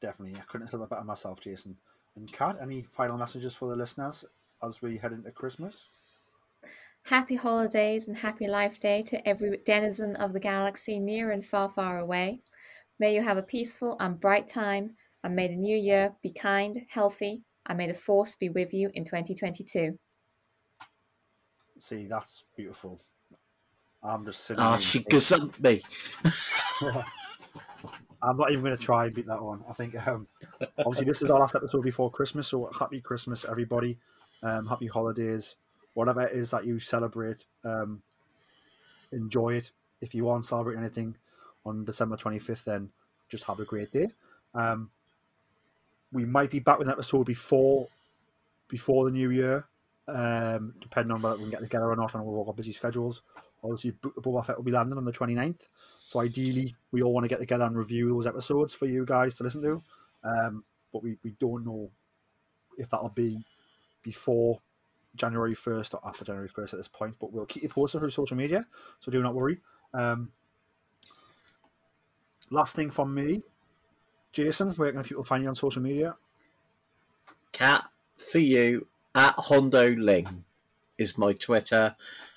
[0.00, 0.38] definitely.
[0.38, 1.76] I couldn't have said that better myself, Jason.
[2.16, 4.24] And Kat, any final messages for the listeners
[4.62, 5.86] as we head into Christmas?
[7.04, 11.70] Happy holidays and happy life day to every denizen of the galaxy near and far,
[11.70, 12.40] far away.
[12.98, 16.84] May you have a peaceful and bright time, and may the new year be kind,
[16.90, 19.96] healthy, and may the force be with you in 2022.
[21.78, 23.00] See, that's beautiful.
[24.02, 24.62] I'm just sitting.
[24.62, 25.82] Ah, oh, she gazumped me.
[28.22, 29.62] I'm not even going to try and beat that one.
[29.68, 30.26] I think um,
[30.78, 33.98] obviously this is our last episode before Christmas, so happy Christmas, everybody.
[34.42, 35.56] Um, happy holidays,
[35.94, 37.44] whatever it is that you celebrate.
[37.64, 38.02] Um,
[39.12, 39.70] enjoy it.
[40.00, 41.16] If you want to celebrate anything
[41.64, 42.90] on December 25th, then
[43.28, 44.08] just have a great day.
[44.54, 44.90] Um,
[46.12, 47.88] we might be back with an episode before
[48.68, 49.66] before the new year,
[50.08, 52.72] um, depending on whether we can get together or not, and we've all got busy
[52.72, 53.22] schedules.
[53.62, 55.62] Obviously, Boba Fett will be landing on the 29th.
[56.08, 59.34] So ideally, we all want to get together and review those episodes for you guys
[59.34, 59.82] to listen to.
[60.24, 61.90] Um, but we, we don't know
[62.78, 63.44] if that'll be
[64.02, 64.58] before
[65.16, 67.16] January 1st or after January 1st at this point.
[67.20, 68.64] But we'll keep you posted through social media,
[69.00, 69.58] so do not worry.
[69.92, 70.30] Um,
[72.48, 73.42] last thing from me,
[74.32, 76.16] Jason, where can people find you on social media?
[77.52, 77.86] Cat
[78.16, 80.46] for you at Hondo Ling
[80.96, 81.96] is my Twitter.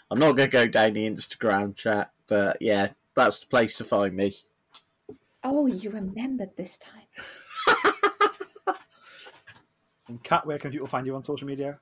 [0.10, 3.84] I'm not going to go down the Instagram chat, but yeah, that's the place to
[3.84, 4.36] find me.
[5.44, 7.04] Oh, you remembered this time.
[10.12, 11.80] And Kat, where can people find you on social media?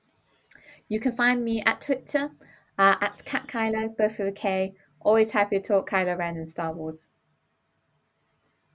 [0.88, 2.30] You can find me at Twitter
[2.78, 4.72] uh, at Kat Kylo, both with a K.
[5.00, 7.10] Always happy to talk Kylo Ren and Star Wars.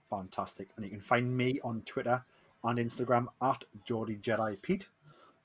[0.09, 0.67] Fantastic.
[0.75, 2.21] And you can find me on Twitter
[2.65, 4.87] and Instagram at Geordie Jedi Pete.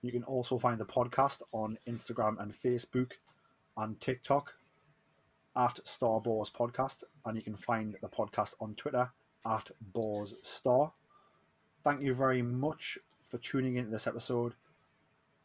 [0.02, 3.12] You can also find the podcast on Instagram and Facebook
[3.76, 4.54] and TikTok
[5.57, 7.05] at Star Wars Podcast.
[7.24, 9.11] And you can find the podcast on Twitter
[9.46, 10.92] at Boars Star.
[11.82, 12.98] Thank you very much
[13.28, 14.55] for tuning into this episode.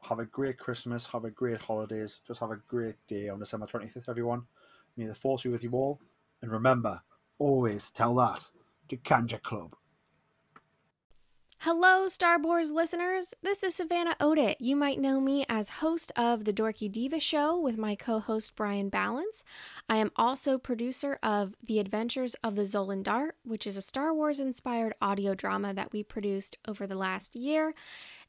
[0.01, 1.07] Have a great Christmas.
[1.07, 2.21] Have a great holidays.
[2.27, 4.43] Just have a great day on December 25th, everyone.
[4.97, 5.99] May the force be with you all.
[6.41, 7.01] And remember,
[7.39, 8.45] always tell that
[8.89, 9.73] to Kanjiklub.
[11.65, 13.33] Hello, Star Wars listeners.
[13.41, 14.57] This is Savannah Odit.
[14.59, 18.55] You might know me as host of The Dorky Diva Show with my co host
[18.55, 19.43] Brian Balance.
[19.89, 24.13] I am also producer of The Adventures of the Zolan Dart, which is a Star
[24.13, 27.73] Wars inspired audio drama that we produced over the last year.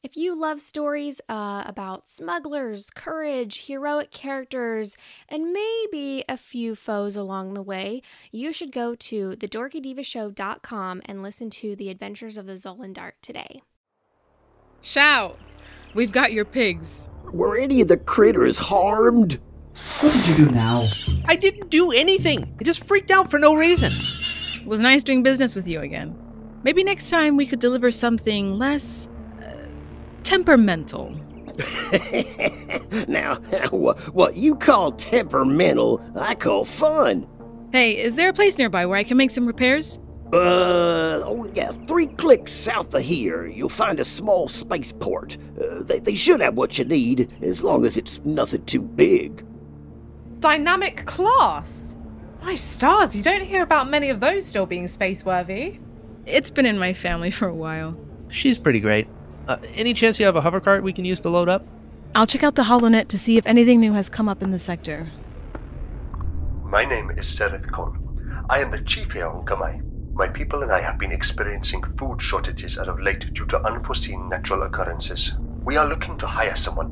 [0.03, 4.95] If you love stories uh, about smugglers, courage, heroic characters,
[5.27, 11.49] and maybe a few foes along the way, you should go to thedorkydivashow.com and listen
[11.49, 13.59] to The Adventures of the Zolan Dart today.
[14.81, 15.39] Shout!
[15.95, 17.09] We've got your pigs.
[17.33, 19.39] Were any of the critters harmed?
[20.01, 20.87] What did you do now?
[21.25, 22.55] I didn't do anything.
[22.59, 23.91] I just freaked out for no reason.
[24.61, 26.15] It was nice doing business with you again.
[26.63, 29.09] Maybe next time we could deliver something less.
[30.27, 31.15] Temperamental.
[33.07, 33.35] now,
[33.71, 37.25] what, what you call temperamental, I call fun.
[37.71, 39.99] Hey, is there a place nearby where I can make some repairs?
[40.33, 45.37] Uh, oh yeah, three clicks south of here, you'll find a small spaceport.
[45.57, 49.45] Uh, they, they should have what you need, as long as it's nothing too big.
[50.41, 51.95] Dynamic class?
[52.41, 55.79] My stars, you don't hear about many of those still being space worthy.
[56.25, 57.97] It's been in my family for a while.
[58.27, 59.07] She's pretty great.
[59.47, 61.65] Uh, any chance you have a hover cart we can use to load up?
[62.15, 64.59] I'll check out the HoloNet to see if anything new has come up in the
[64.59, 65.09] sector.
[66.65, 68.45] My name is Sereth Kon.
[68.49, 69.81] I am the chief here on Kamai.
[70.13, 74.27] My people and I have been experiencing food shortages as of late due to unforeseen
[74.27, 75.33] natural occurrences.
[75.63, 76.91] We are looking to hire someone.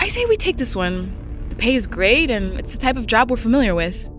[0.00, 1.14] I say we take this one.
[1.50, 4.10] The pay is great, and it's the type of job we're familiar with.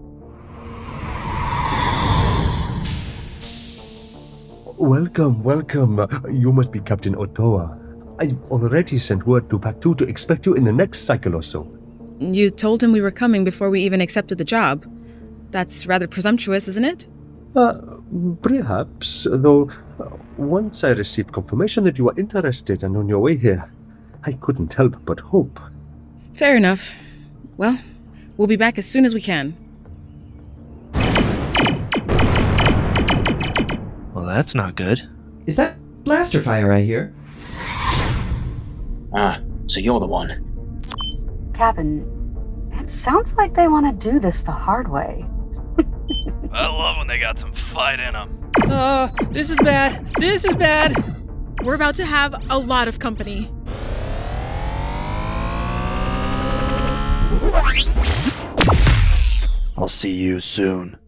[4.81, 6.07] Welcome, welcome.
[6.27, 7.77] You must be Captain Otoa.
[8.19, 11.71] I've already sent word to 2 to expect you in the next cycle or so.
[12.19, 14.87] You told him we were coming before we even accepted the job.
[15.51, 17.05] That's rather presumptuous, isn't it?
[17.55, 17.97] Uh,
[18.41, 19.69] perhaps, though,
[19.99, 23.71] uh, once I received confirmation that you were interested and on your way here,
[24.23, 25.59] I couldn't help but hope.
[26.33, 26.95] Fair enough.
[27.55, 27.77] Well,
[28.35, 29.55] we'll be back as soon as we can.
[34.21, 35.01] Well, that's not good.
[35.47, 37.11] Is that blaster fire I hear?
[39.15, 40.79] Ah, so you're the one.
[41.55, 45.25] Captain, it sounds like they want to do this the hard way.
[46.53, 48.51] I love when they got some fight in them.
[48.65, 50.05] Uh, this is bad.
[50.19, 50.93] This is bad.
[51.63, 53.51] We're about to have a lot of company.
[59.75, 61.00] I'll see you soon.